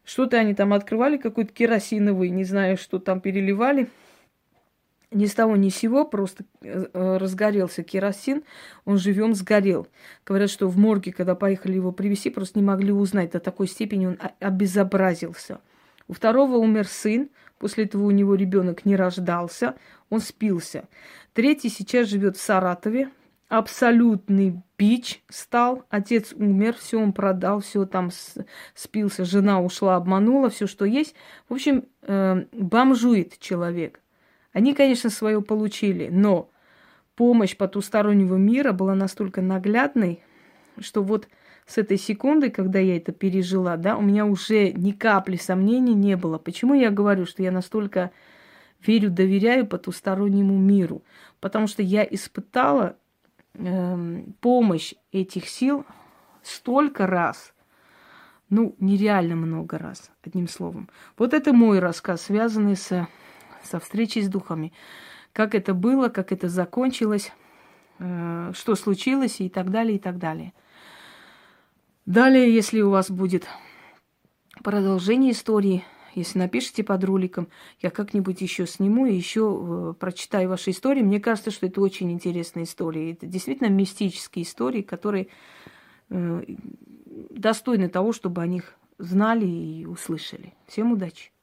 Что-то 0.02 0.38
они 0.38 0.54
там 0.54 0.72
открывали, 0.72 1.18
какой-то 1.18 1.52
керосиновый, 1.52 2.30
не 2.30 2.44
знаю, 2.44 2.78
что 2.78 2.98
там 2.98 3.20
переливали– 3.20 3.90
ни 5.14 5.26
с 5.26 5.34
того 5.34 5.56
ни 5.56 5.70
с 5.70 5.76
сего 5.76 6.04
просто 6.04 6.44
э, 6.60 6.86
разгорелся 6.92 7.82
керосин, 7.82 8.42
он 8.84 8.98
живем 8.98 9.34
сгорел. 9.34 9.86
Говорят, 10.26 10.50
что 10.50 10.68
в 10.68 10.76
морге, 10.76 11.12
когда 11.12 11.34
поехали 11.34 11.74
его 11.74 11.92
привезти, 11.92 12.30
просто 12.30 12.58
не 12.58 12.64
могли 12.64 12.92
узнать, 12.92 13.30
до 13.30 13.40
такой 13.40 13.68
степени 13.68 14.06
он 14.06 14.18
обезобразился. 14.40 15.60
У 16.08 16.12
второго 16.12 16.56
умер 16.56 16.86
сын, 16.86 17.30
после 17.58 17.84
этого 17.84 18.04
у 18.04 18.10
него 18.10 18.34
ребенок 18.34 18.84
не 18.84 18.96
рождался, 18.96 19.74
он 20.10 20.20
спился. 20.20 20.84
Третий 21.32 21.70
сейчас 21.70 22.08
живет 22.08 22.36
в 22.36 22.40
Саратове, 22.40 23.10
абсолютный 23.48 24.62
бич 24.76 25.22
стал, 25.28 25.84
отец 25.88 26.32
умер, 26.32 26.76
все 26.78 27.00
он 27.00 27.12
продал, 27.12 27.60
все 27.60 27.86
там 27.86 28.10
спился, 28.74 29.24
жена 29.24 29.60
ушла, 29.60 29.96
обманула, 29.96 30.50
все, 30.50 30.66
что 30.66 30.84
есть. 30.84 31.14
В 31.48 31.54
общем, 31.54 31.84
э, 32.02 32.44
бомжует 32.52 33.38
человек. 33.38 34.00
Они, 34.54 34.72
конечно, 34.72 35.10
свое 35.10 35.42
получили, 35.42 36.08
но 36.10 36.48
помощь 37.16 37.56
потустороннего 37.56 38.36
мира 38.36 38.72
была 38.72 38.94
настолько 38.94 39.42
наглядной, 39.42 40.20
что 40.78 41.02
вот 41.02 41.28
с 41.66 41.76
этой 41.76 41.98
секунды, 41.98 42.50
когда 42.50 42.78
я 42.78 42.96
это 42.96 43.10
пережила, 43.10 43.76
да, 43.76 43.96
у 43.96 44.00
меня 44.00 44.24
уже 44.24 44.70
ни 44.72 44.92
капли 44.92 45.36
сомнений 45.36 45.94
не 45.94 46.16
было. 46.16 46.38
Почему 46.38 46.74
я 46.74 46.90
говорю, 46.90 47.26
что 47.26 47.42
я 47.42 47.50
настолько 47.50 48.12
верю, 48.80 49.10
доверяю 49.10 49.66
потустороннему 49.66 50.56
миру? 50.56 51.02
Потому 51.40 51.66
что 51.66 51.82
я 51.82 52.04
испытала 52.04 52.96
э, 53.54 54.24
помощь 54.40 54.94
этих 55.10 55.48
сил 55.48 55.84
столько 56.44 57.08
раз, 57.08 57.54
ну, 58.50 58.76
нереально 58.78 59.34
много 59.34 59.78
раз, 59.78 60.12
одним 60.22 60.46
словом. 60.46 60.88
Вот 61.18 61.34
это 61.34 61.52
мой 61.52 61.80
рассказ, 61.80 62.22
связанный 62.22 62.76
с 62.76 63.08
со 63.64 63.80
встречей 63.80 64.22
с 64.22 64.28
духами. 64.28 64.72
Как 65.32 65.54
это 65.54 65.74
было, 65.74 66.08
как 66.08 66.32
это 66.32 66.48
закончилось, 66.48 67.32
э, 67.98 68.52
что 68.54 68.74
случилось 68.74 69.40
и 69.40 69.48
так 69.48 69.70
далее, 69.70 69.96
и 69.96 69.98
так 69.98 70.18
далее. 70.18 70.52
Далее, 72.06 72.54
если 72.54 72.80
у 72.82 72.90
вас 72.90 73.10
будет 73.10 73.46
продолжение 74.62 75.32
истории, 75.32 75.84
если 76.14 76.38
напишите 76.38 76.84
под 76.84 77.02
роликом, 77.04 77.48
я 77.80 77.90
как-нибудь 77.90 78.40
еще 78.40 78.66
сниму 78.66 79.06
и 79.06 79.14
еще 79.14 79.58
э, 79.58 79.94
прочитаю 79.98 80.48
ваши 80.48 80.70
истории. 80.70 81.02
Мне 81.02 81.20
кажется, 81.20 81.50
что 81.50 81.66
это 81.66 81.80
очень 81.80 82.12
интересная 82.12 82.64
история. 82.64 83.12
Это 83.12 83.26
действительно 83.26 83.68
мистические 83.68 84.44
истории, 84.44 84.82
которые 84.82 85.28
э, 86.10 86.44
достойны 87.30 87.88
того, 87.88 88.12
чтобы 88.12 88.42
о 88.42 88.46
них 88.46 88.74
знали 88.98 89.46
и 89.46 89.86
услышали. 89.86 90.54
Всем 90.66 90.92
удачи! 90.92 91.33